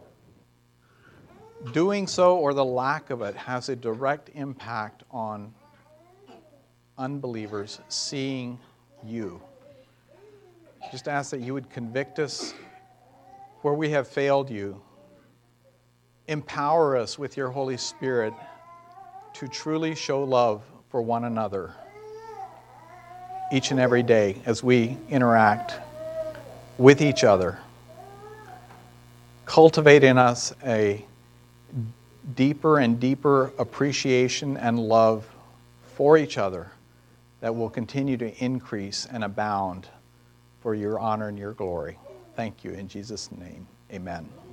doing 1.73 2.05
so 2.05 2.37
or 2.37 2.53
the 2.53 2.63
lack 2.63 3.09
of 3.09 3.23
it 3.23 3.35
has 3.35 3.67
a 3.69 3.75
direct 3.75 4.29
impact 4.35 5.03
on 5.09 5.51
unbelievers 6.99 7.79
seeing 7.89 8.59
you. 9.03 9.41
Just 10.91 11.09
ask 11.09 11.31
that 11.31 11.41
you 11.41 11.53
would 11.53 11.69
convict 11.69 12.17
us 12.17 12.53
where 13.61 13.73
we 13.73 13.89
have 13.89 14.07
failed 14.07 14.49
you. 14.49 14.81
Empower 16.27 16.95
us 16.95 17.19
with 17.19 17.35
your 17.35 17.49
Holy 17.49 17.75
Spirit 17.75 18.33
to 19.33 19.47
truly 19.49 19.95
show 19.95 20.23
love 20.23 20.63
for 20.89 21.01
one 21.01 21.25
another 21.25 21.73
each 23.51 23.71
and 23.71 23.79
every 23.79 24.03
day 24.03 24.41
as 24.45 24.63
we 24.63 24.97
interact 25.09 25.73
with 26.77 27.01
each 27.01 27.23
other. 27.23 27.59
Cultivate 29.45 30.03
in 30.03 30.17
us 30.17 30.53
a 30.65 31.05
deeper 32.35 32.79
and 32.79 32.99
deeper 32.99 33.51
appreciation 33.57 34.55
and 34.57 34.79
love 34.79 35.27
for 35.95 36.17
each 36.17 36.37
other 36.37 36.71
that 37.41 37.55
will 37.55 37.69
continue 37.69 38.17
to 38.17 38.43
increase 38.43 39.05
and 39.11 39.23
abound 39.23 39.87
for 40.67 40.75
your 40.75 40.99
honor 40.99 41.29
and 41.29 41.39
your 41.39 41.53
glory. 41.53 41.97
Thank 42.35 42.65
you. 42.65 42.71
In 42.71 42.89
Jesus' 42.89 43.31
name, 43.31 43.65
amen. 43.89 44.37